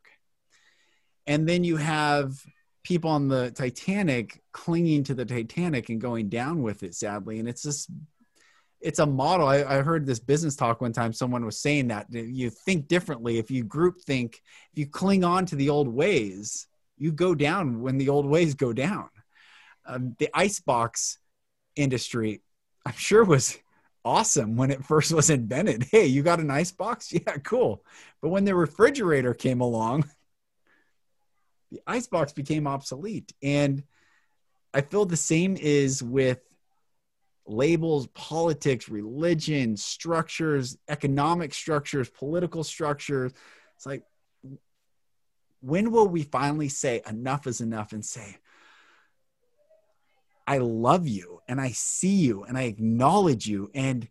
[1.25, 2.33] And then you have
[2.83, 7.39] people on the Titanic clinging to the Titanic and going down with it, sadly.
[7.39, 7.89] And it's just,
[8.81, 9.47] it's a model.
[9.47, 11.13] I, I heard this business talk one time.
[11.13, 13.37] Someone was saying that you think differently.
[13.37, 14.41] If you group think,
[14.73, 16.67] if you cling on to the old ways,
[16.97, 19.07] you go down when the old ways go down.
[19.85, 21.19] Um, the ice box
[21.77, 22.41] industry,
[22.85, 23.57] I'm sure was
[24.07, 25.83] awesome when it first was invented.
[25.91, 27.11] Hey, you got an ice box?
[27.13, 27.83] Yeah, cool.
[28.21, 30.09] But when the refrigerator came along,
[31.71, 33.33] the ice box became obsolete.
[33.43, 33.83] And
[34.73, 36.39] I feel the same is with
[37.45, 43.33] labels, politics, religion, structures, economic structures, political structures.
[43.75, 44.03] It's like,
[45.61, 48.37] when will we finally say enough is enough and say,
[50.47, 54.07] I love you and I see you and I acknowledge you and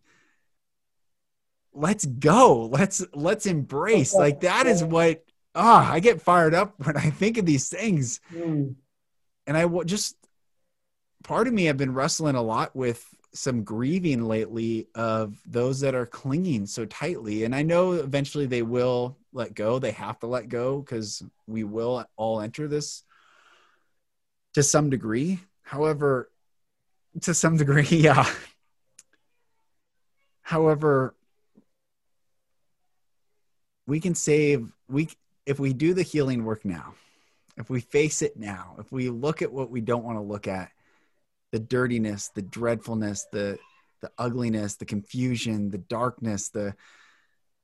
[1.73, 2.67] let's go.
[2.67, 4.13] Let's let's embrace.
[4.13, 5.23] Like that is what
[5.55, 8.21] ah, I get fired up when I think of these things.
[8.33, 8.75] Mm.
[9.47, 10.15] And I just
[11.23, 15.95] part of me I've been wrestling a lot with some grieving lately of those that
[15.95, 20.25] are clinging so tightly and i know eventually they will let go they have to
[20.25, 23.03] let go because we will all enter this
[24.53, 26.29] to some degree However,
[27.23, 28.25] to some degree, yeah.
[30.41, 31.13] However,
[33.85, 35.09] we can save we
[35.45, 36.93] if we do the healing work now.
[37.57, 40.47] If we face it now, if we look at what we don't want to look
[40.47, 40.71] at,
[41.51, 43.59] the dirtiness, the dreadfulness, the
[44.01, 46.75] the ugliness, the confusion, the darkness, the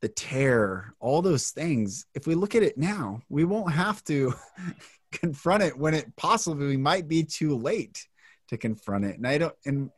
[0.02, 4.34] the terror, all those things, if we look at it now, we won't have to
[5.14, 8.08] confront it when it possibly might be too late
[8.50, 9.18] to confront it.
[9.18, 9.90] And I don't, and,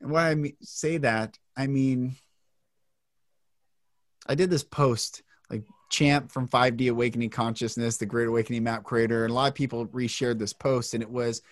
[0.00, 2.16] why I mean, say that, I mean,
[4.26, 9.24] I did this post like Champ from 5D Awakening Consciousness, the Great Awakening Map Creator,
[9.24, 11.42] and a lot of people reshared this post, and it was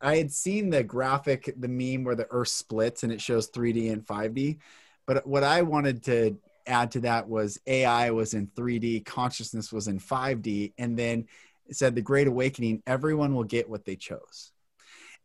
[0.00, 3.92] I had seen the graphic, the meme where the Earth splits and it shows 3D
[3.92, 4.58] and 5D,
[5.06, 9.88] but what I wanted to add to that was AI was in 3D, consciousness was
[9.88, 11.26] in 5D, and then
[11.66, 14.52] it said the Great Awakening, everyone will get what they chose.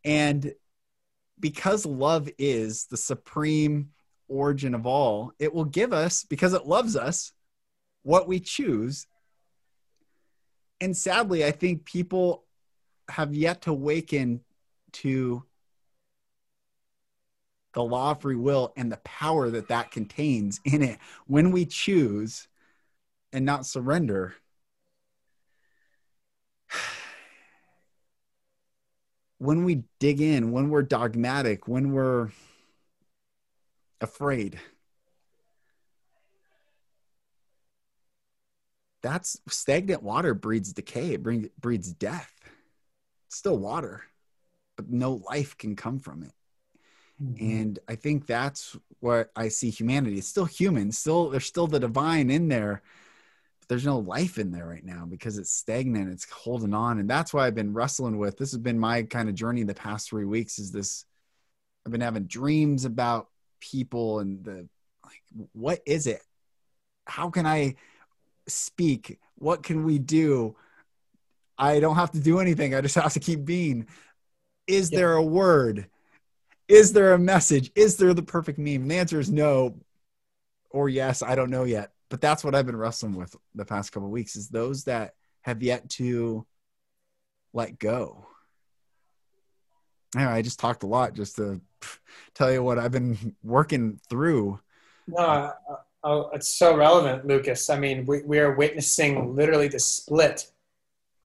[0.03, 0.53] And
[1.39, 3.91] because love is the supreme
[4.27, 7.31] origin of all, it will give us, because it loves us,
[8.03, 9.07] what we choose.
[10.81, 12.43] And sadly, I think people
[13.09, 14.41] have yet to awaken
[14.93, 15.43] to
[17.73, 21.65] the law of free will and the power that that contains in it when we
[21.65, 22.47] choose
[23.31, 24.35] and not surrender
[29.39, 32.29] when we dig in, when we're dogmatic, when we're
[33.99, 34.59] afraid,
[39.01, 41.23] that's stagnant water breeds decay, it
[41.59, 42.33] breeds death.
[43.27, 44.03] It's still water,
[44.75, 46.31] but no life can come from it.
[47.21, 47.45] Mm-hmm.
[47.45, 50.17] And I think that's what I see humanity.
[50.17, 52.81] It's still human, still there's still the divine in there.
[53.59, 56.99] But there's no life in there right now because it's stagnant, it's holding on.
[56.99, 58.37] And that's why I've been wrestling with.
[58.37, 61.05] This has been my kind of journey the past three weeks is this
[61.85, 63.27] I've been having dreams about
[63.59, 64.67] people and the
[65.03, 65.21] like
[65.53, 66.21] what is it?
[67.05, 67.75] How can I
[68.47, 69.19] speak?
[69.35, 70.55] What can we do?
[71.57, 72.73] I don't have to do anything.
[72.73, 73.87] I just have to keep being.
[74.67, 74.99] Is yeah.
[74.99, 75.87] there a word?
[76.67, 77.71] Is there a message?
[77.75, 78.83] Is there the perfect meme?
[78.83, 79.75] And the answer is no
[80.69, 81.21] or yes.
[81.21, 81.91] I don't know yet.
[82.09, 85.63] But that's what I've been wrestling with the past couple weeks is those that have
[85.63, 86.45] yet to
[87.53, 88.27] let go.
[90.15, 91.59] Anyway, I just talked a lot just to
[92.35, 94.59] tell you what I've been working through.
[95.07, 95.53] No,
[96.03, 97.69] oh, it's so relevant, Lucas.
[97.69, 100.51] I mean, we, we are witnessing literally the split.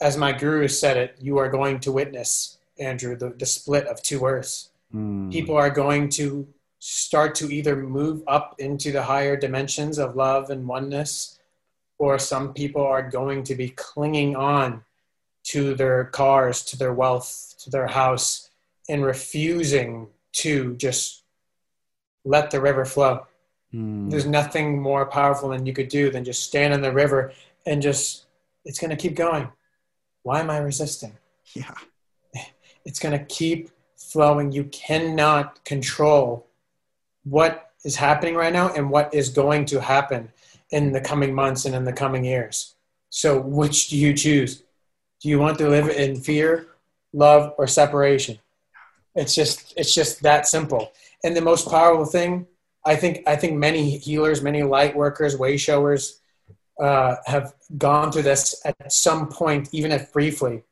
[0.01, 4.03] As my guru said it, you are going to witness, Andrew, the, the split of
[4.03, 4.71] two earths.
[4.95, 5.33] Mm.
[5.33, 10.51] People are going to start to either move up into the higher dimensions of love
[10.51, 11.39] and oneness,
[11.99, 14.83] or some people are going to be clinging on
[15.45, 18.51] to their cars, to their wealth, to their house,
[18.89, 21.25] and refusing to just
[22.25, 23.27] let the river flow.
[23.75, 24.11] Mm.
[24.11, 27.33] There's nothing more powerful than you could do than just stand in the river
[27.67, 28.27] and just,
[28.65, 29.49] it's going to keep going.
[30.23, 31.17] Why am I resisting?
[31.55, 31.75] Yeah.
[32.85, 33.71] It's going to keep
[34.11, 34.53] flowing.
[34.53, 36.47] You cannot control
[37.25, 40.31] what is happening right now and what is going to happen
[40.71, 42.75] in the coming months and in the coming years.
[43.11, 44.63] So, which do you choose?
[45.21, 46.69] Do you want to live in fear,
[47.13, 48.39] love, or separation?
[49.15, 50.93] It's just it's just that simple.
[51.25, 52.47] And the most powerful thing,
[52.85, 56.21] I think I think many healers, many light workers, way showers
[56.81, 60.63] uh, have gone through this at some point, even if briefly.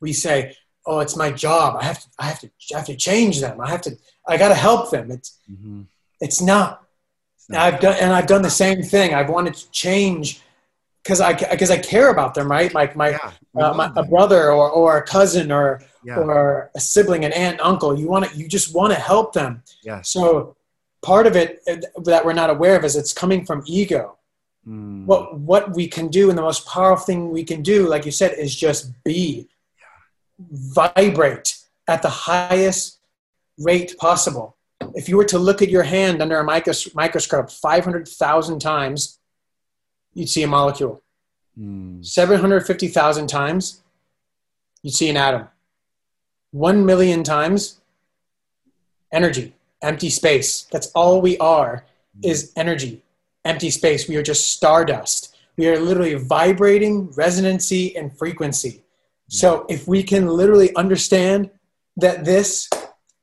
[0.00, 0.56] We say,
[0.86, 1.76] "Oh, it's my job.
[1.80, 2.08] I have to.
[2.18, 2.50] I have to.
[2.74, 3.60] I have to change them.
[3.60, 3.96] I have to.
[4.26, 5.82] I got to help them." It's mm-hmm.
[6.20, 6.82] it's not.
[7.36, 9.14] It's not I've done and I've done the same thing.
[9.14, 10.42] I've wanted to change
[11.06, 12.74] because I because I care about them, right?
[12.74, 16.16] Like my, yeah, uh, my a brother or, or a cousin or yeah.
[16.16, 17.98] or a sibling, an aunt, uncle.
[17.98, 19.62] You want to you just want to help them.
[19.82, 20.02] Yeah.
[20.02, 20.56] So
[21.02, 24.18] part of it uh, that we're not aware of is it's coming from ego.
[24.66, 25.04] Mm.
[25.04, 28.12] What what we can do and the most powerful thing we can do, like you
[28.12, 29.48] said, is just be.
[30.38, 31.56] Vibrate
[31.88, 32.98] at the highest
[33.58, 34.56] rate possible.
[34.94, 39.18] If you were to look at your hand under a microscope 500,000 times,
[40.14, 41.02] you'd see a molecule.
[41.58, 42.04] Mm.
[42.04, 43.82] 750,000 times,
[44.82, 45.48] you'd see an atom.
[46.52, 47.80] 1 million times,
[49.12, 50.62] energy, empty space.
[50.70, 51.84] That's all we are
[52.22, 53.02] is energy,
[53.44, 54.08] empty space.
[54.08, 55.36] We are just stardust.
[55.56, 58.82] We are literally vibrating resonancy and frequency.
[59.28, 61.50] So if we can literally understand
[61.96, 62.68] that this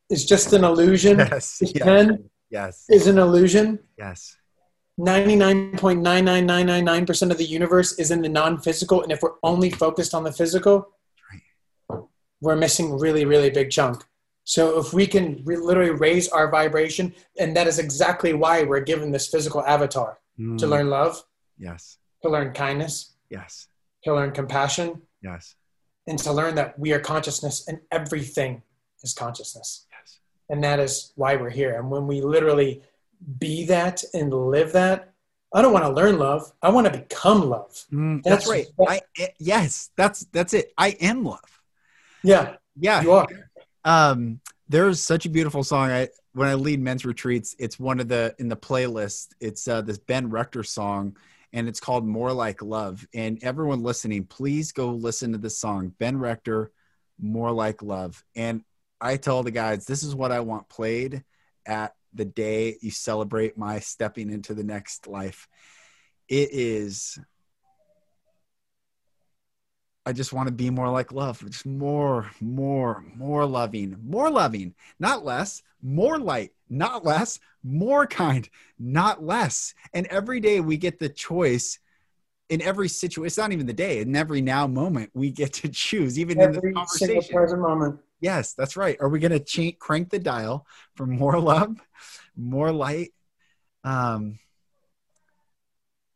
[0.10, 2.18] is just an illusion, yes, yes,
[2.50, 2.86] yes.
[2.90, 3.80] is an illusion.
[3.98, 4.38] Yes.
[5.00, 10.32] 99.99999% of the universe is in the non-physical and if we're only focused on the
[10.32, 10.88] physical
[12.42, 14.04] we're missing really really big chunk.
[14.44, 18.82] So if we can re- literally raise our vibration and that is exactly why we're
[18.82, 20.20] given this physical avatar.
[20.40, 20.60] Mm.
[20.60, 21.24] to learn love.
[21.58, 21.98] Yes.
[22.24, 23.16] To learn kindness.
[23.30, 23.68] Yes.
[24.04, 25.02] To learn compassion.
[25.24, 25.56] Yes
[26.08, 28.62] and to learn that we are consciousness and everything
[29.04, 29.86] is consciousness.
[29.92, 30.20] Yes.
[30.50, 31.76] And that is why we're here.
[31.78, 32.82] And when we literally
[33.40, 35.14] be that and live that
[35.54, 37.86] i don't want to learn love i want to become love.
[37.92, 38.68] Mm, that's, that's, right.
[38.88, 40.74] I, eh, yes that's that's it.
[40.78, 41.62] I am love.
[42.24, 43.02] Yeah yeah.
[43.02, 43.28] you are.
[43.86, 45.92] Um there's such a beautiful song.
[45.92, 49.82] I when i lead men's retreats it's one of the in the playlist it's uh,
[49.82, 51.16] this ben rector song
[51.54, 53.08] and it's called more like love.
[53.14, 56.72] And everyone listening please go listen to this song ben rector
[57.20, 58.24] more like love.
[58.36, 58.64] And
[59.00, 61.24] i tell the guys this is what i want played
[61.66, 65.48] at the day you celebrate my stepping into the next life.
[66.28, 67.20] It is
[70.06, 74.76] I just want to be more like love, just more, more, more loving, more loving,
[75.00, 78.50] not less, more light, not less, more kind,
[78.80, 79.74] not less.
[79.94, 81.80] And every day we get the choice
[82.50, 83.26] in every situation.
[83.26, 86.56] It's not even the day, in every now moment we get to choose, even every
[86.56, 87.22] in the conversation.
[87.22, 88.00] Single present moment.
[88.20, 88.98] Yes, that's right.
[89.00, 90.66] Are we going to ch- crank the dial
[90.96, 91.78] for more love,
[92.36, 93.14] more light?
[93.84, 94.40] Um,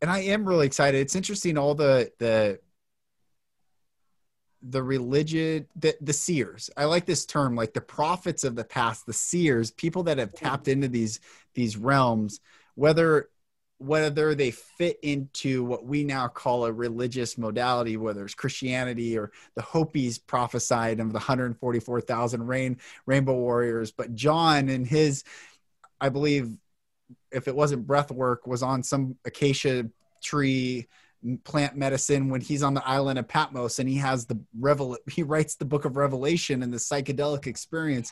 [0.01, 1.01] and I am really excited.
[1.01, 2.59] It's interesting all the the
[4.69, 6.69] the religion the the seers.
[6.77, 10.33] I like this term, like the prophets of the past, the seers, people that have
[10.33, 11.19] tapped into these
[11.53, 12.39] these realms,
[12.75, 13.29] whether
[13.79, 19.31] whether they fit into what we now call a religious modality, whether it's Christianity or
[19.55, 23.91] the Hopis prophesied of the 144,000 rain, rainbow warriors.
[23.91, 25.23] But John and his,
[26.01, 26.57] I believe,
[27.31, 29.87] if it wasn't breath work, was on some acacia
[30.23, 30.87] tree
[31.43, 35.23] plant medicine when he's on the island of Patmos and he has the revel he
[35.23, 38.11] writes the book of Revelation and the psychedelic experience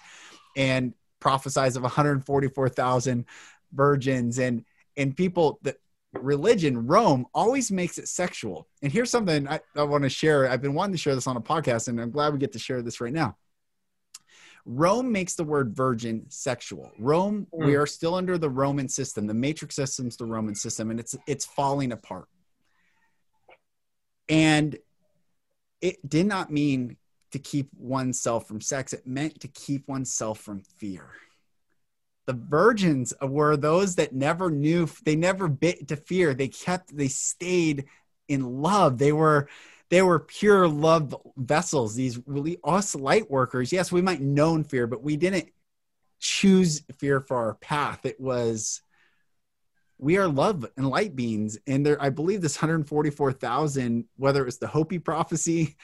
[0.56, 3.26] and prophesies of 144,000
[3.74, 4.64] virgins and
[4.98, 5.78] and people that
[6.14, 8.68] religion Rome always makes it sexual.
[8.82, 10.50] And here's something I, I want to share.
[10.50, 12.60] I've been wanting to share this on a podcast and I'm glad we get to
[12.60, 13.36] share this right now.
[14.66, 16.92] Rome makes the word virgin sexual.
[16.98, 17.80] Rome, we hmm.
[17.80, 19.28] are still under the Roman system.
[19.28, 22.28] The matrix system's the Roman system, and it's it's falling apart.
[24.30, 24.78] And
[25.82, 26.98] it did not mean
[27.32, 31.06] to keep oneself from sex, it meant to keep oneself from fear.
[32.28, 36.34] The virgins were those that never knew, they never bit to fear.
[36.34, 37.86] They kept, they stayed
[38.28, 38.98] in love.
[38.98, 39.48] They were,
[39.90, 41.94] they were pure love vessels.
[41.94, 43.72] These really us light workers.
[43.72, 45.50] Yes, we might known fear, but we didn't
[46.20, 48.06] choose fear for our path.
[48.06, 48.82] It was
[49.98, 54.58] we are love and light beings and there i believe this 144000 whether it was
[54.58, 55.76] the hopi prophecy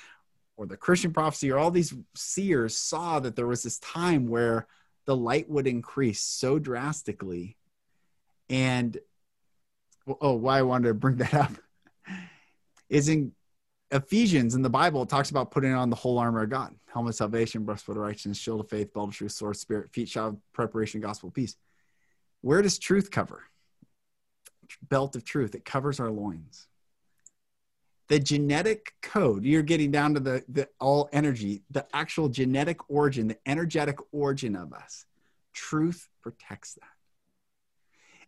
[0.57, 4.67] or the christian prophecy or all these seers saw that there was this time where
[5.05, 7.57] the light would increase so drastically.
[8.49, 8.97] And
[10.19, 11.51] oh why i wanted to bring that up
[12.89, 13.31] is in
[13.91, 17.11] ephesians in the bible it talks about putting on the whole armor of god helmet
[17.11, 20.37] of salvation breastplate of righteousness shield of faith belt of truth sword spirit feet shod
[20.53, 21.55] preparation gospel peace.
[22.41, 23.43] Where does truth cover
[24.81, 25.55] belt of truth.
[25.55, 26.67] It covers our loins.
[28.07, 33.27] The genetic code, you're getting down to the, the all energy, the actual genetic origin,
[33.27, 35.05] the energetic origin of us.
[35.53, 36.89] Truth protects that.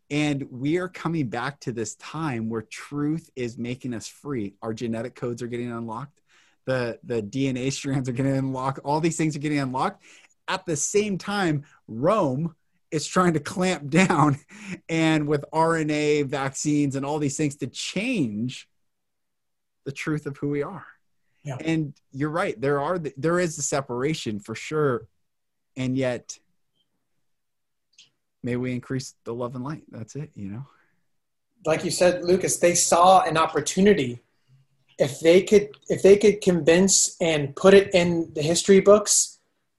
[0.09, 4.53] And we are coming back to this time where truth is making us free.
[4.61, 6.21] Our genetic codes are getting unlocked.
[6.65, 8.79] The, the DNA strands are getting unlocked.
[8.83, 10.03] All these things are getting unlocked.
[10.47, 12.55] At the same time, Rome
[12.93, 14.37] is trying to clamp down
[14.87, 18.69] and with RNA vaccines and all these things to change
[19.85, 20.85] the truth of who we are.
[21.43, 21.57] Yeah.
[21.59, 22.59] And you're right.
[22.59, 25.07] There are the, there is a separation for sure,
[25.75, 26.39] and yet,
[28.43, 29.83] may we increase the love and light.
[29.91, 30.29] That's it.
[30.35, 30.65] You know,
[31.65, 32.57] like you said, Lucas.
[32.57, 34.21] They saw an opportunity.
[34.97, 39.32] If they could, if they could convince and put it in the history books,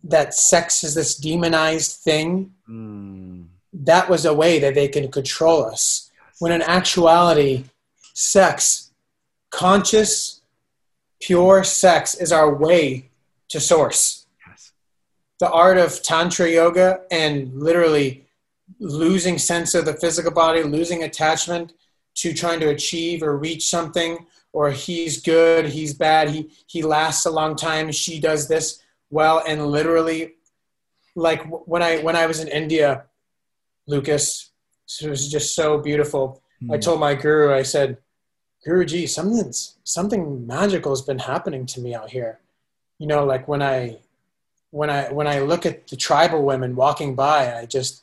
[0.04, 3.46] that sex is this demonized thing, mm.
[3.72, 6.10] that was a way that they can control us.
[6.38, 7.64] When in actuality,
[8.12, 8.90] sex,
[9.50, 10.42] conscious,
[11.20, 13.10] pure sex, is our way
[13.48, 14.26] to source.
[14.46, 14.72] Yes.
[15.40, 18.26] The art of Tantra yoga and literally
[18.78, 21.72] losing sense of the physical body, losing attachment
[22.16, 27.26] to trying to achieve or reach something, or he's good, he's bad, he, he lasts
[27.26, 28.83] a long time, she does this
[29.14, 30.34] well and literally
[31.14, 31.40] like
[31.72, 33.04] when i when i was in india
[33.86, 34.50] lucas
[35.00, 36.74] it was just so beautiful mm.
[36.74, 37.96] i told my guru i said
[38.66, 42.40] guruji something's something magical has been happening to me out here
[42.98, 43.96] you know like when i
[44.70, 48.02] when i when i look at the tribal women walking by i just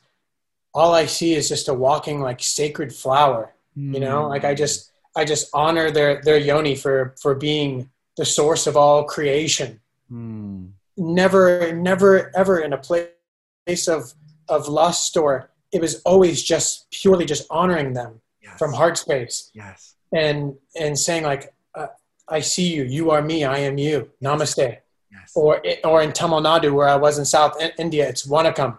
[0.72, 3.92] all i see is just a walking like sacred flower mm.
[3.92, 4.30] you know hmm.
[4.30, 8.78] like i just i just honor their their yoni for for being the source of
[8.78, 14.12] all creation mm never, never, ever in a place of
[14.48, 18.58] of lust or it was always just purely just honoring them yes.
[18.58, 19.50] from heart space.
[19.54, 19.94] Yes.
[20.12, 21.86] And and saying like, uh,
[22.28, 22.84] I see you.
[22.84, 23.44] You are me.
[23.44, 24.10] I am you.
[24.22, 24.78] Namaste.
[25.10, 25.32] Yes.
[25.34, 28.78] Or or in Tamil Nadu, where I was in South India, it's Vanakkam.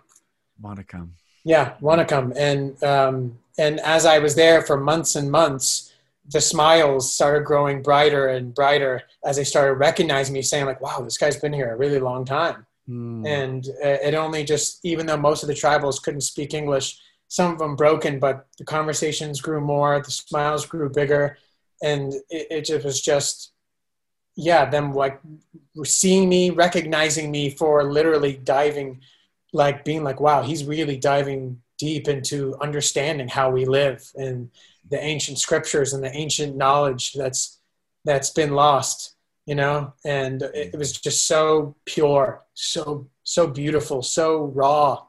[0.61, 1.09] Vanakkam.
[1.43, 2.34] Yeah, Vanakkam.
[2.36, 5.92] And um, and as I was there for months and months,
[6.26, 11.01] the smiles started growing brighter and brighter as they started recognizing me, saying like, "Wow,
[11.01, 13.28] this guy's been here a really long time." Mm.
[13.28, 17.59] And it only just, even though most of the tribals couldn't speak English, some of
[17.59, 21.38] them broken, but the conversations grew more, the smiles grew bigger,
[21.82, 23.51] and it, it just was just,
[24.36, 25.19] yeah, them like
[25.84, 29.01] seeing me, recognizing me for literally diving,
[29.51, 34.49] like being like, "Wow, he's really diving deep into understanding how we live and
[34.93, 37.59] the ancient scriptures and the ancient knowledge that's
[38.05, 39.13] that's been lost
[39.45, 39.93] you know?
[40.05, 45.05] And it, it was just so pure so so beautiful so raw.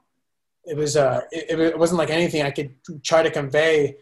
[0.64, 3.96] It was uh it, it wasn't like anything i could try to convey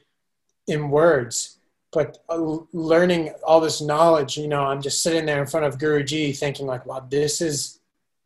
[0.67, 1.59] in words.
[1.93, 5.77] But uh, learning all this knowledge you know i'm just sitting there in front of
[5.77, 7.81] guruji thinking like wow this is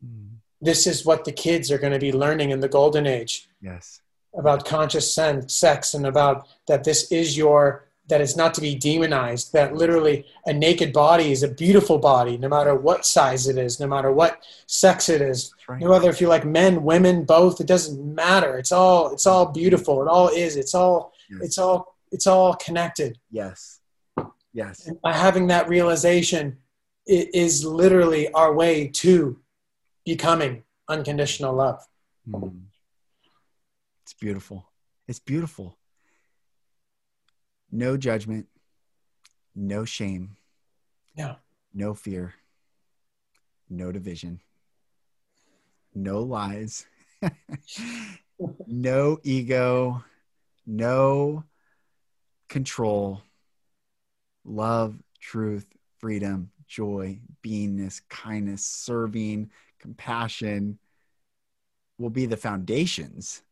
[0.05, 0.29] mm.
[0.61, 3.49] this is what the kids are going to be learning in the golden age.
[3.61, 4.01] Yes
[4.37, 8.77] about conscious sen- sex and about that this is your that it's not to be
[8.77, 13.59] demonized that literally a naked body is a beautiful body no matter what size it
[13.59, 15.53] is no matter what sex it is.
[15.69, 15.81] Right.
[15.81, 18.59] no matter if you like men women both it doesn't matter.
[18.59, 20.03] It's all it's all beautiful.
[20.03, 20.57] It all is.
[20.57, 21.41] It's all Yes.
[21.43, 23.19] it's all it's all connected.
[23.31, 23.81] Yes.
[24.53, 24.87] Yes.
[24.87, 26.59] And by having that realization
[27.07, 29.41] it is literally our way to
[30.05, 31.81] becoming unconditional love.
[32.29, 32.61] Mm.
[34.21, 34.67] Beautiful.
[35.07, 35.77] It's beautiful.
[37.71, 38.47] No judgment,
[39.55, 40.37] no shame,
[41.15, 41.37] yeah
[41.77, 42.35] no fear,
[43.69, 44.41] no division,
[45.95, 46.87] no lies,
[48.67, 50.03] no ego,
[50.67, 51.45] no
[52.49, 53.21] control,
[54.45, 55.67] love, truth,
[55.99, 60.79] freedom, joy, beingness, kindness, serving, compassion
[61.99, 63.43] will be the foundations.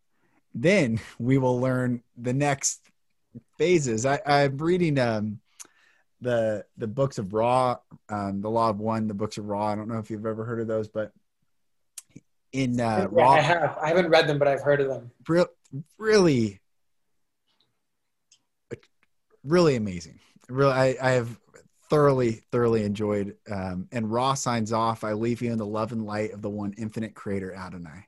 [0.54, 2.80] Then we will learn the next
[3.58, 4.06] phases.
[4.06, 5.40] I, I'm reading um,
[6.20, 7.76] the the books of Ra,
[8.08, 9.72] um, the Law of One, the books of Ra.
[9.72, 11.12] I don't know if you've ever heard of those, but
[12.54, 15.10] in uh, yeah, Ra, i have i haven't read them but i've heard of them
[15.98, 16.60] really
[19.42, 21.36] really amazing really I, I have
[21.90, 26.06] thoroughly thoroughly enjoyed um, and ra signs off i leave you in the love and
[26.06, 28.06] light of the one infinite creator adonai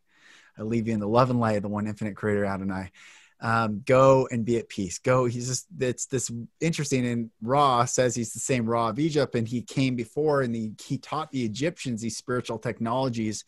[0.58, 2.90] i leave you in the love and light of the one infinite creator adonai
[3.38, 6.30] um, go and be at peace go he's just it's this
[6.60, 10.54] interesting and ra says he's the same ra of egypt and he came before and
[10.54, 13.44] he, he taught the egyptians these spiritual technologies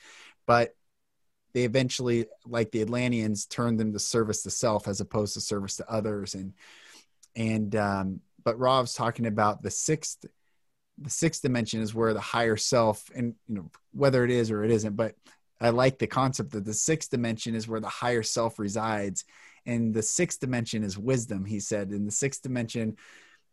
[0.47, 0.75] but
[1.55, 5.77] they eventually, like the Atlanteans, turned them to service to self as opposed to service
[5.77, 6.35] to others.
[6.35, 6.53] And
[7.35, 10.25] and um, but Ra's talking about the sixth,
[10.99, 14.65] the sixth dimension is where the higher self, and you know whether it is or
[14.65, 15.15] it isn't, but
[15.61, 19.25] I like the concept that the sixth dimension is where the higher self resides,
[19.67, 21.45] and the sixth dimension is wisdom.
[21.45, 22.97] He said, in the sixth dimension.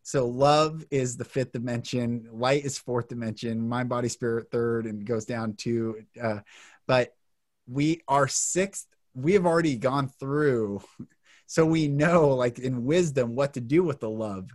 [0.03, 5.03] So love is the fifth dimension, light is fourth dimension, mind, body, spirit third, and
[5.03, 6.06] goes down to.
[6.22, 6.39] Uh,
[6.86, 7.16] but
[7.68, 10.82] we are sixth we have already gone through
[11.47, 14.49] so we know like in wisdom what to do with the love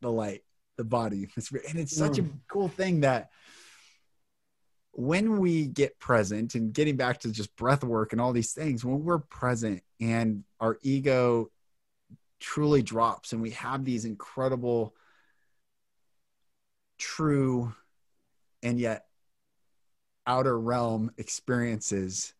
[0.00, 0.42] the light
[0.76, 1.28] the body
[1.68, 3.30] and it's such a cool thing that
[4.98, 8.82] when we get present and getting back to just breath work and all these things
[8.82, 11.50] when we're present and our ego
[12.40, 14.94] truly drops and we have these incredible
[16.96, 17.74] true
[18.62, 19.04] and yet
[20.26, 22.32] outer realm experiences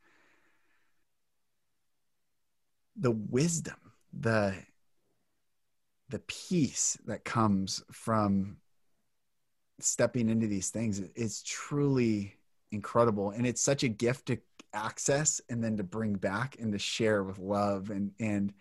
[2.96, 3.76] the wisdom
[4.18, 4.54] the
[6.09, 8.57] the peace that comes from
[9.78, 12.32] stepping into these things is truly
[12.73, 14.39] incredible and it's such a gift to
[14.73, 18.53] access and then to bring back and to share with love and and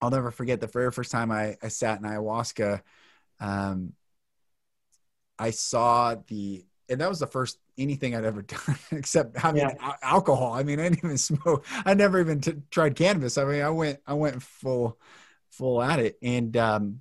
[0.00, 2.80] I'll never forget the very first time I, I sat in ayahuasca
[3.40, 3.92] um,
[5.38, 9.74] I saw the and that was the first anything I'd ever done except having Yeah.
[9.80, 10.52] al- alcohol.
[10.52, 11.64] I mean, I didn't even smoke.
[11.84, 13.38] I never even t- tried cannabis.
[13.38, 14.98] I mean, I went, I went full,
[15.50, 16.18] full at it.
[16.20, 17.00] And, um,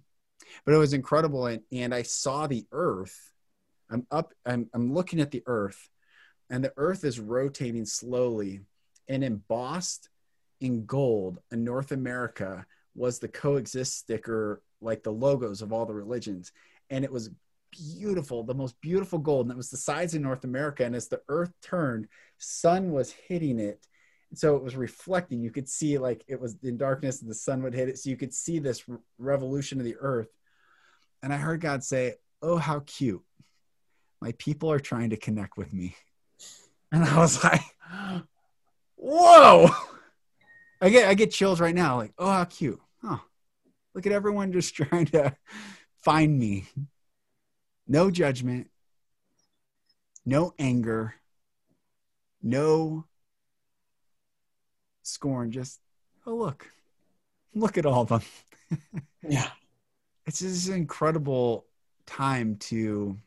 [0.64, 1.48] but it was incredible.
[1.48, 3.29] And, and I saw the earth.
[3.90, 5.90] I'm up, I'm, I'm looking at the earth
[6.50, 8.62] and the earth is rotating slowly
[9.08, 10.10] and embossed
[10.62, 12.66] in gold in North America
[12.96, 16.52] was the coexist sticker, like the logos of all the religions.
[16.90, 17.30] And it was
[17.72, 19.46] beautiful, the most beautiful gold.
[19.46, 20.84] And it was the size of North America.
[20.84, 23.88] And as the earth turned, sun was hitting it.
[24.34, 25.42] So it was reflecting.
[25.42, 27.98] You could see like it was in darkness and the sun would hit it.
[27.98, 28.84] So you could see this
[29.18, 30.30] revolution of the earth.
[31.24, 33.24] And I heard God say, Oh, how cute.
[34.22, 35.96] My people are trying to connect with me.
[36.92, 37.62] And I was like,
[38.96, 39.70] Whoa.
[40.82, 42.80] I get I get chills right now, like, oh how cute.
[43.04, 43.22] Oh,
[43.94, 45.36] look at everyone just trying to
[46.02, 46.66] find me
[47.88, 48.70] no judgment,
[50.26, 51.16] no anger,
[52.42, 53.06] no
[55.02, 55.52] scorn.
[55.52, 55.80] Just,
[56.26, 56.68] oh, look,
[57.54, 58.22] look at all of them.
[59.28, 59.50] Yeah.
[60.26, 61.66] It's just an incredible
[62.06, 63.18] time to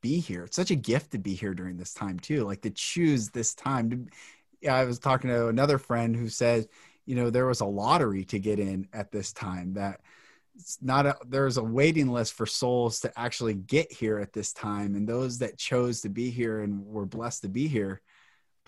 [0.00, 0.44] be here.
[0.44, 2.44] It's such a gift to be here during this time, too.
[2.44, 4.08] Like to choose this time.
[4.62, 6.68] To, I was talking to another friend who said,
[7.06, 10.00] you know, there was a lottery to get in at this time that
[10.60, 14.52] it's not a, there's a waiting list for souls to actually get here at this
[14.52, 18.00] time and those that chose to be here and were blessed to be here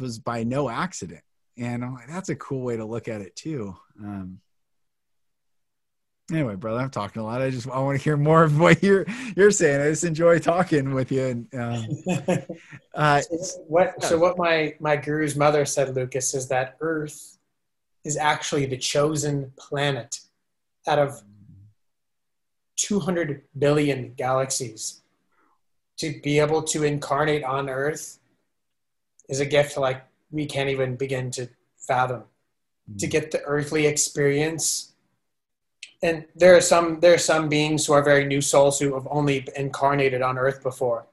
[0.01, 1.23] was by no accident
[1.59, 4.41] and I'm like, that's a cool way to look at it too um,
[6.31, 7.43] Anyway, brother, I'm talking a lot.
[7.43, 9.05] I just I want to hear more of what you're
[9.37, 9.81] you're saying.
[9.81, 11.25] I just enjoy talking with you.
[11.25, 11.87] And um,
[12.95, 17.39] uh, so what so what my my guru's mother said, Lucas, is that Earth
[18.05, 20.21] is actually the chosen planet
[20.87, 21.23] out of
[22.77, 25.01] 200 billion galaxies.
[25.99, 28.19] To be able to incarnate on Earth
[29.29, 32.21] is a gift like we can't even begin to fathom.
[32.21, 32.97] Mm-hmm.
[32.97, 34.92] To get the earthly experience
[36.03, 39.07] and there are some there are some beings who are very new souls who have
[39.11, 41.07] only incarnated on earth before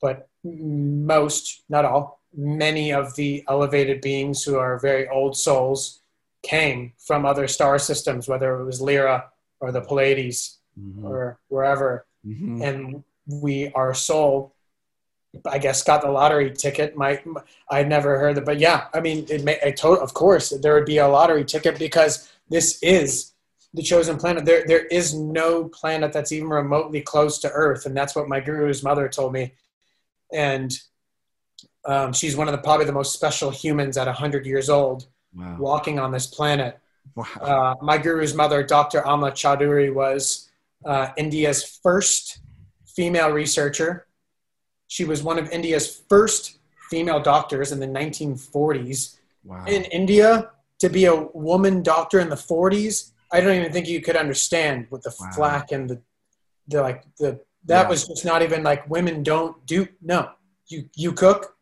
[0.00, 6.02] but most not all many of the elevated beings who are very old souls
[6.42, 9.24] came from other star systems whether it was lyra
[9.60, 11.04] or the pleiades mm-hmm.
[11.04, 12.62] or wherever mm-hmm.
[12.62, 14.54] and we our soul
[15.46, 17.20] i guess got the lottery ticket my
[17.70, 20.74] i'd never heard it but yeah i mean it may a total of course there
[20.74, 23.32] would be a lottery ticket because this is
[23.74, 24.44] the chosen planet.
[24.44, 28.40] There, there is no planet that's even remotely close to Earth, and that's what my
[28.40, 29.52] guru's mother told me.
[30.32, 30.76] And
[31.84, 35.56] um, she's one of the probably the most special humans at hundred years old, wow.
[35.58, 36.78] walking on this planet.
[37.14, 37.26] Wow.
[37.40, 39.00] Uh, my guru's mother, Dr.
[39.02, 40.48] Amla Chaudhuri, was
[40.84, 42.40] uh, India's first
[42.86, 44.06] female researcher.
[44.88, 46.58] She was one of India's first
[46.90, 49.16] female doctors in the 1940s.
[49.44, 49.64] Wow.
[49.66, 50.50] In India,
[50.80, 54.86] to be a woman doctor in the 40s I don't even think you could understand
[54.90, 55.30] with the wow.
[55.34, 56.02] flack and the
[56.68, 57.88] the like the that yeah.
[57.88, 60.30] was just not even like women don't do no
[60.68, 61.56] you you cook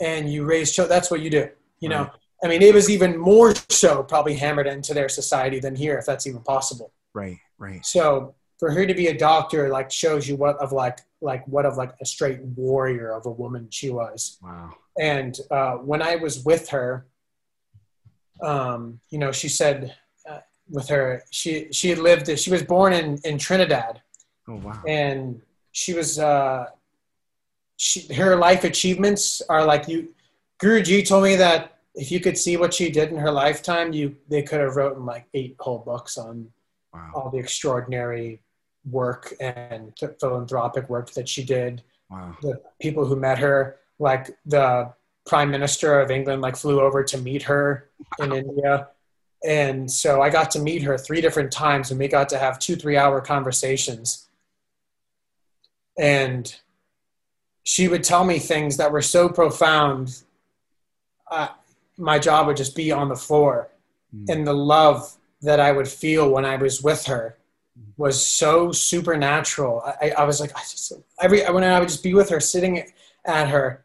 [0.00, 1.48] and you raise children that's what you do
[1.80, 1.96] you right.
[1.96, 2.10] know
[2.42, 6.06] I mean it was even more so probably hammered into their society than here if
[6.06, 10.36] that's even possible right right so for her to be a doctor like shows you
[10.36, 14.38] what of like like what of like a straight warrior of a woman she was
[14.42, 17.06] wow and uh, when I was with her
[18.42, 19.94] um, you know she said
[20.70, 21.24] with her.
[21.30, 22.38] She she had lived.
[22.38, 24.02] She was born in in Trinidad.
[24.48, 24.82] Oh wow!
[24.86, 25.40] And
[25.72, 26.18] she was.
[26.18, 26.66] Uh,
[27.76, 30.14] she her life achievements are like you.
[30.60, 34.16] Guruji told me that if you could see what she did in her lifetime, you
[34.28, 36.48] they could have written like eight whole books on
[36.92, 37.10] wow.
[37.14, 38.40] all the extraordinary
[38.90, 41.82] work and philanthropic work that she did.
[42.10, 42.36] Wow.
[42.42, 44.92] The people who met her, like the
[45.26, 48.24] prime minister of England, like flew over to meet her wow.
[48.24, 48.88] in India
[49.44, 52.58] and so I got to meet her three different times, and we got to have
[52.58, 54.28] two three hour conversations.
[55.98, 56.54] And
[57.64, 60.22] she would tell me things that were so profound.
[61.30, 61.48] Uh,
[61.96, 63.70] my job would just be on the floor,
[64.14, 64.28] mm.
[64.28, 67.38] and the love that I would feel when I was with her
[67.96, 69.82] was so supernatural.
[70.00, 72.90] I, I was like, I just every when I would just be with her, sitting
[73.24, 73.84] at her,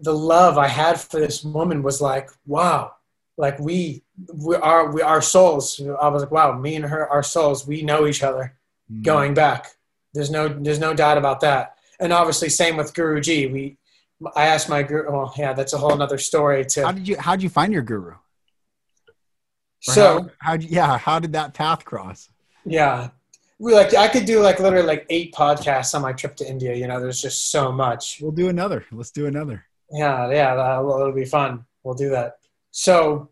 [0.00, 2.94] the love I had for this woman was like, wow,
[3.36, 7.22] like we we are we our souls i was like wow me and her our
[7.22, 8.56] souls we know each other
[8.90, 9.02] mm-hmm.
[9.02, 9.68] going back.
[10.12, 11.76] There's no there's no doubt about that.
[12.00, 13.78] And obviously same with guruji we
[14.36, 17.16] i asked my guru well yeah that's a whole other story too how did you
[17.18, 18.12] how did you find your guru?
[18.12, 18.20] Or
[19.80, 22.28] so how, how yeah how did that path cross?
[22.64, 23.10] Yeah.
[23.58, 26.74] We like i could do like literally like eight podcasts on my trip to india
[26.74, 28.18] you know there's just so much.
[28.20, 28.84] We'll do another.
[28.92, 29.64] Let's do another.
[29.90, 31.64] Yeah yeah that'll, it'll be fun.
[31.82, 32.38] We'll do that.
[32.70, 33.30] So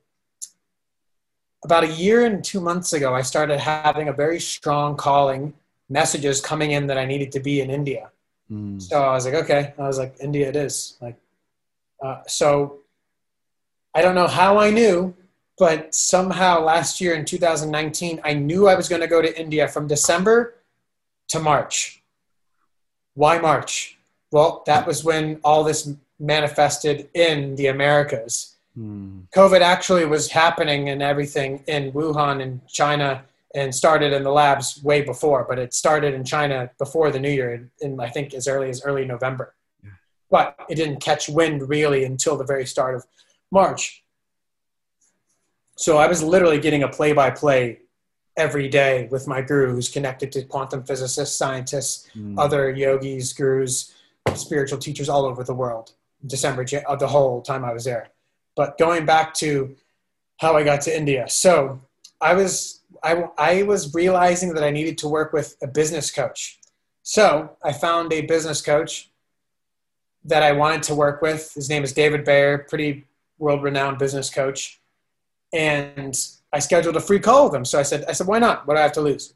[1.64, 5.54] about a year and two months ago, I started having a very strong calling,
[5.88, 8.10] messages coming in that I needed to be in India.
[8.50, 8.82] Mm.
[8.82, 9.74] So I was like, okay.
[9.78, 10.96] I was like, India it is.
[11.00, 11.16] Like,
[12.02, 12.80] uh, so
[13.94, 15.14] I don't know how I knew,
[15.58, 19.68] but somehow last year in 2019, I knew I was going to go to India
[19.68, 20.54] from December
[21.28, 22.02] to March.
[23.14, 23.98] Why March?
[24.32, 29.20] Well, that was when all this manifested in the Americas Hmm.
[29.34, 34.82] COVID actually was happening and everything in Wuhan in China and started in the labs
[34.82, 38.48] way before, but it started in China before the new year, in I think as
[38.48, 39.54] early as early November.
[39.84, 39.90] Yeah.
[40.30, 43.04] But it didn't catch wind really until the very start of
[43.50, 44.02] March.
[45.76, 47.80] So I was literally getting a play by play
[48.36, 52.38] every day with my guru who's connected to quantum physicists, scientists, mm.
[52.38, 53.94] other yogis, gurus,
[54.34, 55.92] spiritual teachers all over the world.
[56.26, 58.08] December, the whole time I was there.
[58.54, 59.76] But going back to
[60.42, 61.28] how I got to India.
[61.28, 61.80] So
[62.20, 66.60] I was I, I was realizing that I needed to work with a business coach.
[67.02, 69.10] So I found a business coach
[70.24, 71.52] that I wanted to work with.
[71.54, 73.04] His name is David Bayer, pretty
[73.38, 74.80] world renowned business coach.
[75.52, 76.16] And
[76.52, 77.64] I scheduled a free call with him.
[77.64, 78.66] So I said, I said, why not?
[78.66, 79.34] What do I have to lose?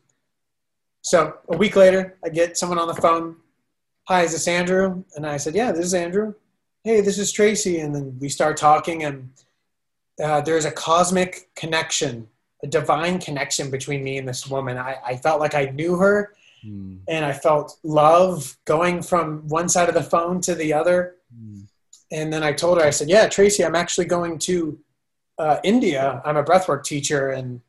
[1.03, 3.37] So a week later, I get someone on the phone.
[4.05, 5.03] Hi, is this Andrew?
[5.17, 6.35] And I said, yeah, this is Andrew
[6.87, 7.81] hey, this is Tracy.
[7.81, 9.29] And then we start talking, and
[10.23, 12.29] uh, there's a cosmic connection,
[12.63, 14.79] a divine connection between me and this woman.
[14.79, 16.33] I, I felt like I knew her
[16.65, 17.01] Mm.
[17.07, 21.17] and I felt love going from one side of the phone to the other.
[21.39, 21.67] Mm.
[22.11, 24.79] And then I told her, I said, Yeah, Tracy, I'm actually going to
[25.39, 26.23] uh, India.
[26.25, 27.29] I'm a breathwork teacher.
[27.29, 27.61] And,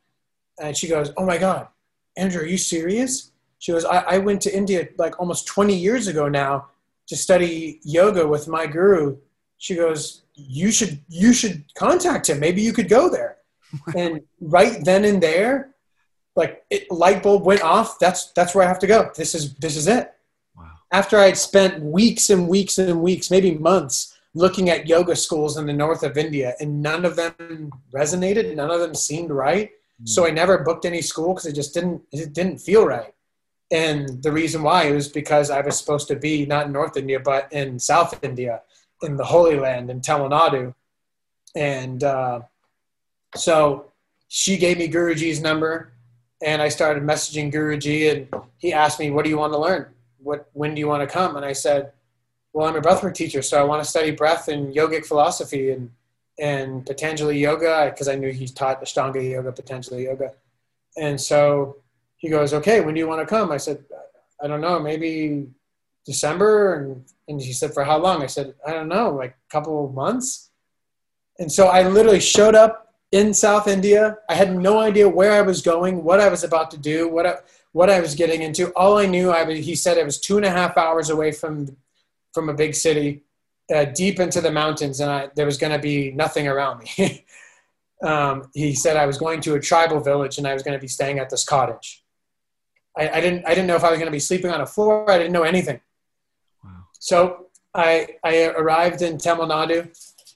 [0.59, 1.68] and she goes, Oh my God,
[2.15, 3.32] Andrew, are you serious?
[3.59, 6.70] She goes, I, I went to India like almost 20 years ago now
[7.08, 9.18] to study yoga with my guru.
[9.58, 12.39] She goes, You should you should contact him.
[12.39, 13.38] Maybe you could go there.
[13.95, 15.76] and right then and there,
[16.36, 17.99] like it, light bulb went off.
[17.99, 19.12] That's that's where I have to go.
[19.16, 20.14] This is this is it
[20.55, 20.72] Wow.
[20.91, 25.66] after I'd spent weeks and weeks and weeks, maybe months, looking at yoga schools in
[25.66, 29.72] the north of India, and none of them resonated, none of them seemed right.
[29.99, 30.05] Hmm.
[30.05, 33.14] So I never booked any school because it just didn't it didn't feel right.
[33.72, 37.20] And the reason why was because I was supposed to be not in North India
[37.20, 38.61] but in South India,
[39.01, 40.74] in the Holy Land in Tamil Nadu,
[41.55, 42.41] and uh,
[43.36, 43.91] so
[44.28, 45.91] she gave me Guruji's number,
[46.41, 49.88] and I started messaging Guruji, and he asked me, "What do you want to learn?
[50.20, 51.91] What when do you want to come?" And I said,
[52.53, 55.91] "Well, I'm a breathwork teacher, so I want to study breath and yogic philosophy and
[56.39, 60.34] and Patanjali yoga because I knew he taught Ashtanga yoga, Patanjali yoga."
[60.95, 61.78] And so
[62.18, 63.84] he goes, "Okay, when do you want to come?" I said,
[64.41, 65.47] "I don't know, maybe
[66.05, 69.51] December." And and he said, "For how long?" I said, "I don't know, like a
[69.51, 70.51] couple of months."
[71.39, 74.18] And so I literally showed up in South India.
[74.30, 77.26] I had no idea where I was going, what I was about to do, what
[77.26, 77.36] I,
[77.72, 78.72] what I was getting into.
[78.74, 81.32] All I knew, I was, he said, it was two and a half hours away
[81.32, 81.78] from
[82.34, 83.24] from a big city,
[83.74, 87.26] uh, deep into the mountains, and I, there was going to be nothing around me.
[88.03, 90.82] um, he said I was going to a tribal village, and I was going to
[90.82, 92.03] be staying at this cottage.
[92.98, 94.66] I, I didn't I didn't know if I was going to be sleeping on a
[94.66, 95.10] floor.
[95.10, 95.80] I didn't know anything.
[96.64, 96.72] Wow.
[97.00, 99.89] So I I arrived in Tamil Nadu,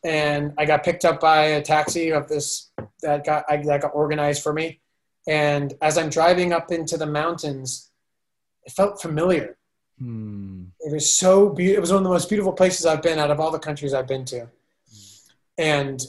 [0.03, 3.91] and I got picked up by a taxi of this that got I, that got
[3.93, 4.79] organized for me.
[5.27, 7.91] And as I'm driving up into the mountains,
[8.63, 9.57] it felt familiar.
[9.99, 10.65] Hmm.
[10.79, 11.77] It was so beautiful.
[11.77, 13.93] It was one of the most beautiful places I've been out of all the countries
[13.93, 14.47] I've been to.
[15.57, 16.01] And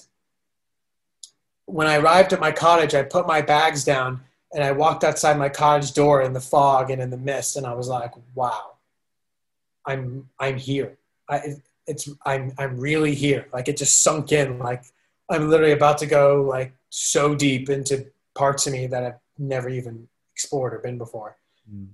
[1.66, 4.22] when I arrived at my cottage, I put my bags down
[4.52, 7.66] and I walked outside my cottage door in the fog and in the mist, and
[7.66, 8.74] I was like, "Wow,
[9.86, 10.98] I'm I'm here.
[11.28, 13.46] I, it's I'm I'm really here.
[13.52, 14.58] Like it just sunk in.
[14.58, 14.84] Like
[15.30, 19.68] I'm literally about to go like so deep into parts of me that I've never
[19.68, 21.36] even explored or been before."
[21.72, 21.88] Mm.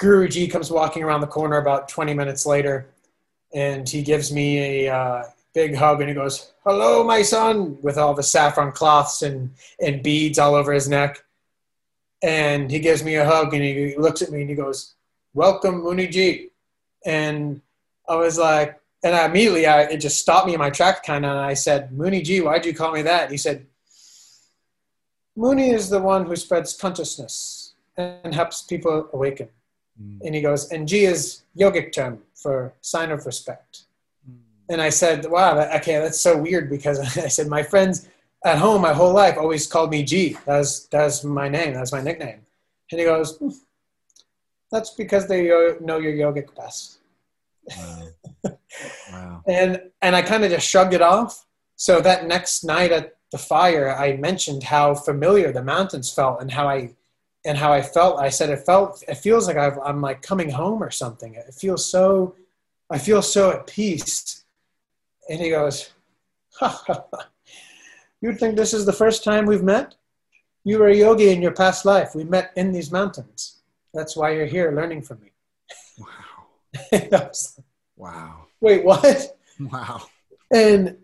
[0.00, 2.90] Guruji comes walking around the corner about 20 minutes later,
[3.54, 7.98] and he gives me a uh, big hug and he goes, "Hello, my son," with
[7.98, 11.24] all the saffron cloths and and beads all over his neck.
[12.22, 14.94] And he gives me a hug and he looks at me and he goes,
[15.34, 16.50] "Welcome, Muniji."
[17.04, 17.60] And
[18.08, 21.24] I was like, and I immediately I, it just stopped me in my track kind
[21.24, 23.66] of, and I said, "Muniji, why'd you call me that?" And he said,
[25.36, 29.48] "Muni is the one who spreads consciousness and helps people awaken."
[30.02, 30.20] Mm.
[30.24, 33.82] And he goes, and G is yogic term for sign of respect.
[34.68, 38.08] And I said, wow, that, okay, that's so weird because I said, my friends
[38.46, 40.36] at home my whole life always called me G.
[40.46, 41.74] That's, that's my name.
[41.74, 42.40] That's my nickname.
[42.90, 43.50] And he goes, "Hmm,
[44.70, 45.44] that's because they
[45.80, 46.98] know your yogic best.
[47.76, 48.08] Wow.
[49.12, 49.42] wow.
[49.48, 51.46] And, and I kind of just shrugged it off.
[51.76, 56.50] So that next night at the fire, I mentioned how familiar the mountains felt and
[56.50, 56.94] how I,
[57.44, 58.18] and how I felt.
[58.18, 61.34] I said, it felt, it feels like I've, I'm like coming home or something.
[61.34, 62.34] It feels so,
[62.90, 64.44] I feel so at peace.
[65.28, 65.90] And he goes,
[68.26, 69.94] You'd think this is the first time we've met?
[70.64, 72.16] You were a yogi in your past life.
[72.16, 73.58] We met in these mountains.
[73.94, 75.30] That's why you're here learning from me.
[75.96, 77.30] Wow.
[77.98, 78.46] Wow.
[78.60, 79.38] Wait, what?
[79.58, 80.02] Wow.
[80.52, 80.98] And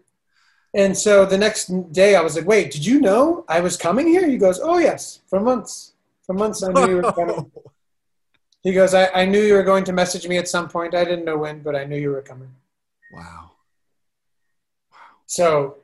[0.74, 4.08] and so the next day I was like, Wait, did you know I was coming
[4.08, 4.28] here?
[4.28, 5.94] He goes, Oh yes, for months.
[6.26, 7.50] For months I knew you were coming.
[8.64, 10.94] He goes, I, I knew you were going to message me at some point.
[10.94, 12.54] I didn't know when, but I knew you were coming.
[13.12, 13.50] Wow.
[14.92, 14.98] Wow.
[15.26, 15.81] So,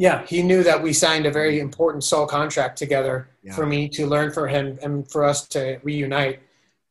[0.00, 3.54] yeah, he knew that we signed a very important soul contract together Yeah.
[3.54, 6.40] for me to learn for him and for us to reunite.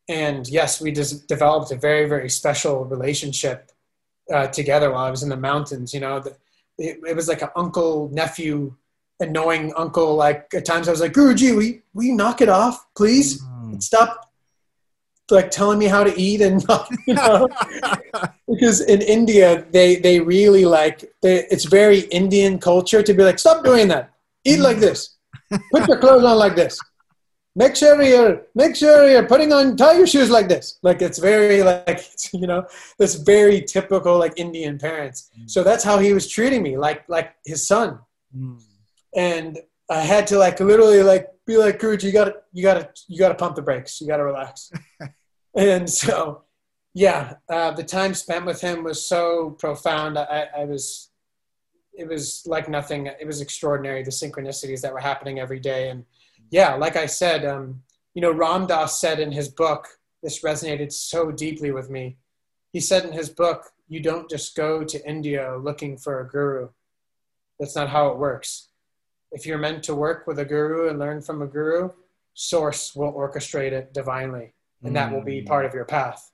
[0.08, 3.72] And yes, we just developed a very, very special relationship
[4.32, 5.92] uh, together while I was in the mountains.
[5.92, 6.38] You know, the,
[6.78, 8.76] it, it was like an uncle nephew,
[9.20, 10.14] annoying uncle.
[10.16, 13.42] Like at times I was like, Guruji, we we knock it off, please.
[13.42, 13.82] Mm.
[13.82, 14.29] Stop
[15.32, 16.64] like telling me how to eat and
[17.08, 17.48] you know?
[18.48, 23.38] Because in India they they really like they, it's very Indian culture to be like
[23.38, 24.12] stop doing that.
[24.44, 25.18] Eat like this.
[25.72, 26.80] Put your clothes on like this.
[27.56, 30.80] Make sure you're make sure you're putting on tie your shoes like this.
[30.82, 32.02] Like it's very like
[32.34, 32.66] you know
[32.98, 35.30] this very typical like Indian parents.
[35.46, 38.00] So that's how he was treating me like like his son.
[38.36, 38.62] Mm.
[39.16, 39.58] and
[39.90, 43.36] I had to like literally like be like, Guruji, you gotta, you gotta, you gotta
[43.36, 44.00] pump the brakes.
[44.00, 44.72] You gotta relax.
[45.56, 46.44] And so,
[46.94, 50.18] yeah, uh, the time spent with him was so profound.
[50.18, 51.10] I, I was,
[51.94, 53.08] it was like nothing.
[53.08, 54.04] It was extraordinary.
[54.04, 55.90] The synchronicities that were happening every day.
[55.90, 56.06] And
[56.52, 57.82] yeah, like I said, um,
[58.14, 59.88] you know, Ram Dass said in his book,
[60.24, 62.18] this resonated so deeply with me.
[62.74, 66.70] He said in his book, you don't just go to India looking for a guru.
[67.60, 68.70] That's not how it works
[69.32, 71.90] if you're meant to work with a guru and learn from a guru,
[72.34, 74.54] source will orchestrate it divinely,
[74.84, 74.94] and mm.
[74.96, 76.32] that will be part of your path.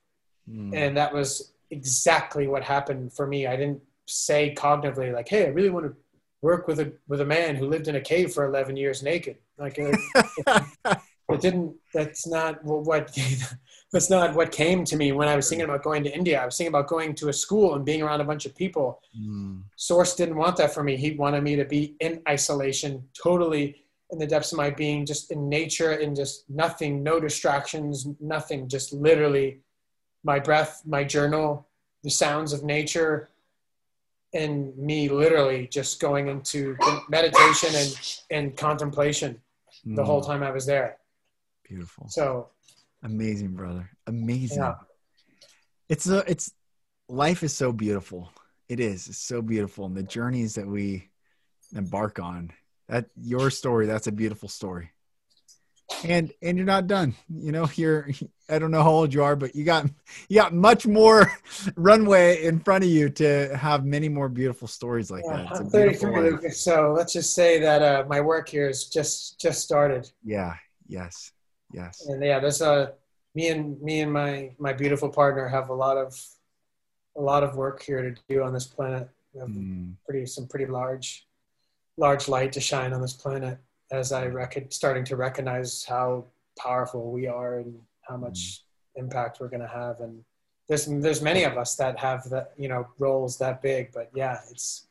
[0.50, 0.76] Mm.
[0.76, 3.48] And that was exactly what happened for me.
[3.48, 5.96] I didn't say cognitively like, "Hey, I really want to
[6.41, 9.38] work with a with a man who lived in a cave for 11 years naked."
[9.58, 10.64] Like it, it,
[11.30, 11.76] it didn't.
[11.93, 13.18] That's not what
[13.91, 16.41] that's not what came to me when I was thinking about going to India.
[16.41, 19.02] I was thinking about going to a school and being around a bunch of people.
[19.20, 19.64] Mm.
[19.76, 20.98] Source didn't want that for me.
[20.98, 23.84] He wanted me to be in isolation, totally
[24.16, 28.68] in the depths of my being, just in nature in just nothing, no distractions, nothing,
[28.68, 29.59] just literally
[30.24, 31.68] my breath, my journal,
[32.03, 33.30] the sounds of nature,
[34.34, 36.78] and me literally just going into
[37.09, 39.39] meditation and, and contemplation
[39.86, 39.95] mm.
[39.95, 40.28] the whole mm.
[40.28, 40.97] time I was there.
[41.68, 42.07] Beautiful.
[42.09, 42.49] So
[43.03, 43.89] Amazing, brother.
[44.07, 44.59] Amazing.
[44.59, 44.76] Yeah.
[45.89, 46.51] It's a, it's
[47.07, 48.32] life is so beautiful.
[48.68, 49.07] It is.
[49.07, 49.86] It's so beautiful.
[49.86, 51.09] And the journeys that we
[51.76, 52.51] embark on.
[52.88, 54.91] That your story, that's a beautiful story.
[56.03, 57.15] And and you're not done.
[57.29, 58.09] You know, you're
[58.49, 59.86] I don't know how old you are, but you got
[60.29, 61.31] you got much more
[61.75, 65.51] runway in front of you to have many more beautiful stories like yeah, that.
[65.51, 69.61] It's I'm 33, so let's just say that uh, my work here is just just
[69.61, 70.09] started.
[70.23, 70.55] Yeah.
[70.88, 71.31] Yes.
[71.73, 72.05] Yes.
[72.07, 72.93] And yeah, there's a
[73.33, 76.19] me and me and my my beautiful partner have a lot of
[77.17, 79.09] a lot of work here to do on this planet.
[79.36, 79.95] Mm.
[80.07, 81.27] pretty some pretty large
[81.98, 83.58] large light to shine on this planet
[83.91, 86.26] as I reckon starting to recognize how
[86.58, 88.64] powerful we are and how much
[88.98, 89.02] mm.
[89.02, 90.00] impact we're going to have.
[90.00, 90.24] And
[90.68, 94.39] there's there's many of us that have that you know roles that big but yeah
[94.50, 94.88] it's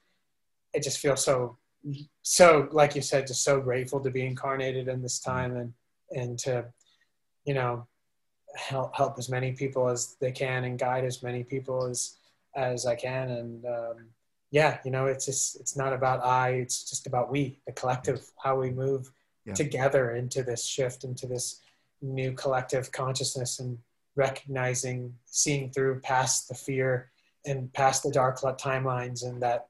[0.73, 1.59] it just feels so
[2.23, 5.73] so like you said just so grateful to be incarnated in this time and
[6.13, 6.65] and to
[7.45, 7.85] you know
[8.55, 12.19] help help as many people as they can and guide as many people as
[12.57, 13.31] as I can.
[13.31, 14.07] And um,
[14.55, 18.21] yeah you know it's just it's not about I it's just about we the collective
[18.43, 19.11] how we move
[19.45, 19.53] yeah.
[19.53, 21.61] together into this shift into this
[22.01, 23.77] new collective consciousness and
[24.15, 27.11] recognizing seeing through past the fear
[27.45, 29.67] and past the dark timelines and that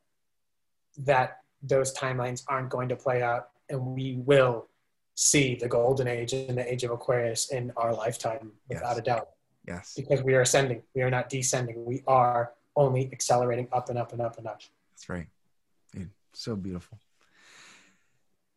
[0.98, 4.68] that those timelines aren't going to play out and we will
[5.14, 8.98] see the golden age and the age of Aquarius in our lifetime without yes.
[8.98, 9.28] a doubt.
[9.66, 9.94] Yes.
[9.96, 10.82] Because we are ascending.
[10.94, 11.84] We are not descending.
[11.84, 14.60] We are only accelerating up and up and up and up.
[14.94, 15.26] That's right.
[15.92, 16.98] Dude, so beautiful.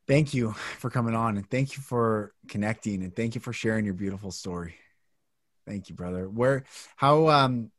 [0.07, 3.83] Thank you for coming on and thank you for connecting and thank you for sharing
[3.83, 4.75] your beautiful story.
[5.67, 6.29] Thank you, brother.
[6.29, 6.63] Where
[6.95, 7.71] how um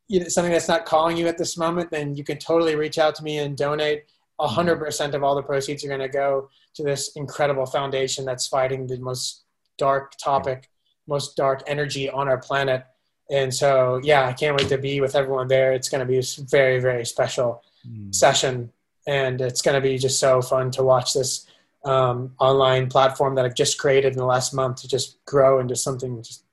[0.09, 2.98] you know, something that's not calling you at this moment, then you can totally reach
[2.98, 4.05] out to me and donate.
[4.40, 5.14] 100% mm-hmm.
[5.14, 8.98] of all the proceeds are going to go to this incredible foundation that's fighting the
[8.98, 9.44] most
[9.78, 10.68] dark topic,
[11.06, 12.84] most dark energy on our planet.
[13.30, 15.72] And so, yeah, I can't wait to be with everyone there.
[15.72, 18.14] It's going to be a very, very special mm.
[18.14, 18.72] session.
[19.06, 21.46] And it's going to be just so fun to watch this
[21.84, 25.76] um, online platform that I've just created in the last month to just grow into
[25.76, 26.44] something just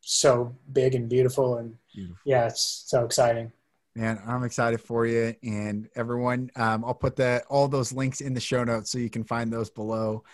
[0.00, 1.58] so big and beautiful.
[1.58, 2.16] And beautiful.
[2.24, 3.52] yeah, it's so exciting
[3.94, 8.34] man i'm excited for you and everyone um, i'll put that all those links in
[8.34, 10.24] the show notes so you can find those below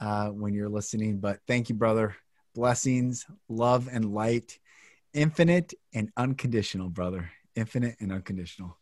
[0.00, 2.14] uh, when you're listening but thank you brother
[2.54, 4.58] blessings love and light
[5.12, 8.78] infinite and unconditional brother infinite and unconditional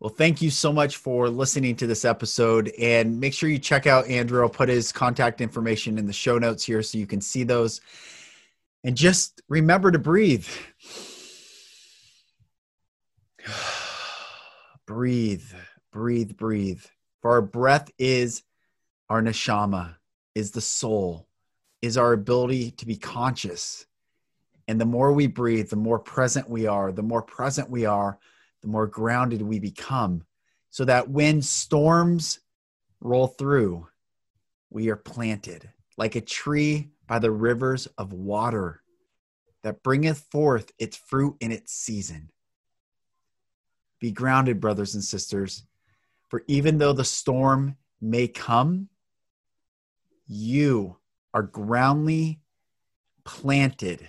[0.00, 2.70] Well, thank you so much for listening to this episode.
[2.78, 4.42] And make sure you check out Andrew.
[4.42, 7.80] I'll put his contact information in the show notes here so you can see those.
[8.84, 10.46] And just remember to breathe.
[14.86, 15.42] breathe,
[15.90, 16.84] breathe, breathe.
[17.22, 18.44] For our breath is
[19.08, 19.96] our neshama,
[20.34, 21.26] is the soul,
[21.82, 23.86] is our ability to be conscious.
[24.68, 26.92] And the more we breathe, the more present we are.
[26.92, 28.18] The more present we are,
[28.60, 30.22] the more grounded we become.
[30.70, 32.40] So that when storms
[33.00, 33.88] roll through,
[34.70, 38.82] we are planted like a tree by the rivers of water
[39.62, 42.30] that bringeth forth its fruit in its season.
[44.00, 45.64] Be grounded, brothers and sisters,
[46.28, 48.88] for even though the storm may come,
[50.26, 50.98] you
[51.32, 52.40] are groundly
[53.24, 54.06] planted,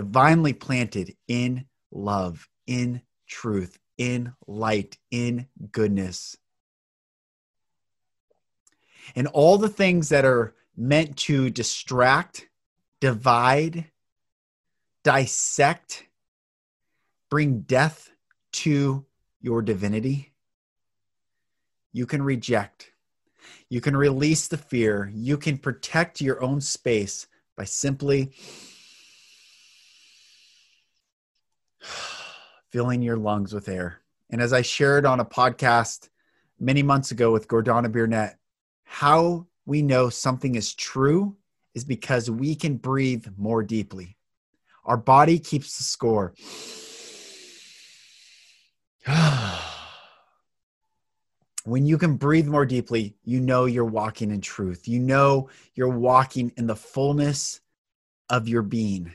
[0.00, 6.38] divinely planted in love, in truth, in light, in goodness.
[9.14, 12.48] And all the things that are meant to distract,
[12.98, 13.90] divide,
[15.04, 16.06] dissect,
[17.28, 18.10] bring death
[18.52, 19.04] to
[19.42, 20.32] your divinity,
[21.92, 22.90] you can reject.
[23.68, 25.12] You can release the fear.
[25.14, 28.32] You can protect your own space by simply
[32.70, 34.00] filling your lungs with air.
[34.30, 36.08] And as I shared on a podcast
[36.58, 38.38] many months ago with Gordana Burnett,
[38.84, 41.36] how we know something is true
[41.74, 44.16] is because we can breathe more deeply.
[44.84, 46.34] Our body keeps the score.
[51.64, 54.88] when you can breathe more deeply, you know you're walking in truth.
[54.88, 57.60] You know you're walking in the fullness
[58.28, 59.12] of your being.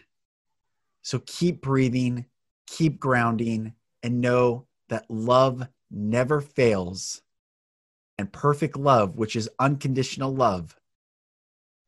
[1.02, 2.26] So keep breathing,
[2.68, 3.74] keep grounding,
[4.04, 7.22] and know that love never fails.
[8.18, 10.76] And perfect love, which is unconditional love,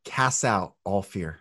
[0.03, 1.39] casts out all fear.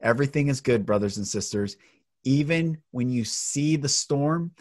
[0.00, 1.76] Everything is good, brothers and sisters.
[2.24, 4.52] Even when you see the storm,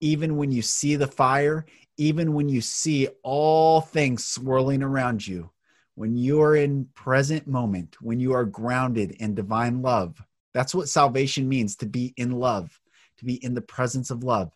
[0.00, 1.64] even when you see the fire,
[1.96, 5.50] even when you see all things swirling around you,
[5.94, 10.22] when you are in present moment, when you are grounded in divine love,
[10.52, 12.78] that's what salvation means to be in love,
[13.18, 14.52] to be in the presence of love.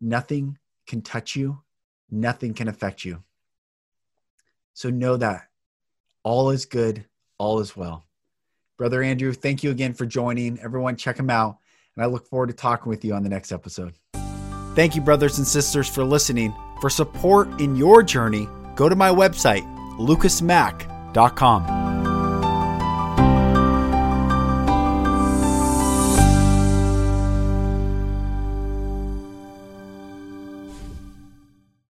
[0.00, 1.62] Nothing can touch you,
[2.10, 3.22] nothing can affect you.
[4.74, 5.48] So know that
[6.22, 7.06] all is good,
[7.38, 8.04] all is well.
[8.76, 10.58] Brother Andrew, thank you again for joining.
[10.60, 11.58] Everyone, check him out.
[11.94, 13.94] And I look forward to talking with you on the next episode.
[14.74, 16.52] Thank you, brothers and sisters, for listening.
[16.82, 19.64] For support in your journey, go to my website,
[19.96, 21.85] lucasmack.com.